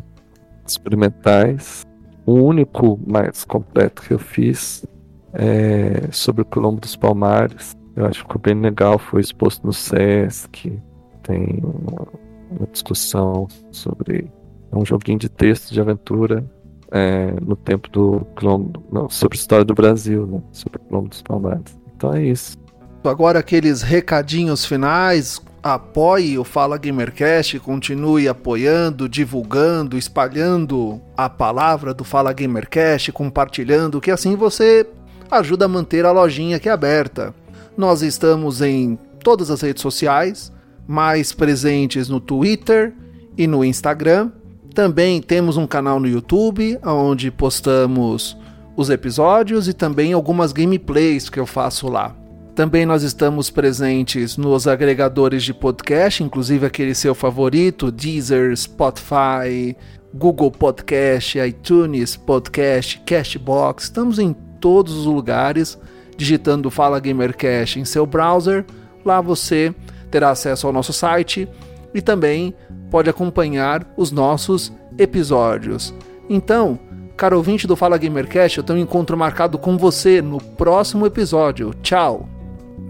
[0.68, 1.84] experimentais.
[2.28, 4.86] O único mais completo que eu fiz
[5.34, 7.76] é sobre o Colombo dos Palmares.
[7.96, 10.80] Eu acho que ficou bem legal, foi exposto no SESC.
[11.24, 14.30] Tem uma, discussão sobre.
[14.74, 16.46] Um joguinho de texto de aventura
[16.92, 18.82] é, no tempo do Colombo.
[18.92, 20.42] Não, sobre a história do Brasil, né?
[20.54, 21.78] Sobre o Colombo dos Palmares.
[21.96, 22.58] Então é isso.
[23.04, 25.42] Agora aqueles recadinhos finais.
[25.64, 34.10] Apoie o Fala Gamercast, continue apoiando, divulgando, espalhando a palavra do Fala Gamercast, compartilhando, que
[34.10, 34.88] assim você
[35.30, 37.32] ajuda a manter a lojinha aqui aberta.
[37.78, 40.52] Nós estamos em todas as redes sociais,
[40.92, 42.94] mais presentes no Twitter
[43.38, 44.30] e no Instagram.
[44.76, 48.38] Também temos um canal no YouTube, onde postamos
[48.76, 52.14] os episódios e também algumas gameplays que eu faço lá.
[52.54, 59.78] Também nós estamos presentes nos agregadores de podcast, inclusive aquele seu favorito, Deezer, Spotify,
[60.14, 63.86] Google Podcast, iTunes Podcast, Cashbox.
[63.86, 65.80] Estamos em todos os lugares,
[66.18, 68.66] digitando Fala Gamercast em seu browser.
[69.06, 69.74] Lá você
[70.12, 71.48] terá acesso ao nosso site
[71.94, 72.54] e também
[72.92, 75.94] pode acompanhar os nossos episódios.
[76.30, 76.78] Então,
[77.18, 81.74] caro ouvinte do Fala Gamercast, eu tenho um encontro marcado com você no próximo episódio.
[81.82, 82.28] Tchau!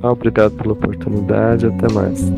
[0.03, 2.31] Obrigado pela oportunidade, até mais.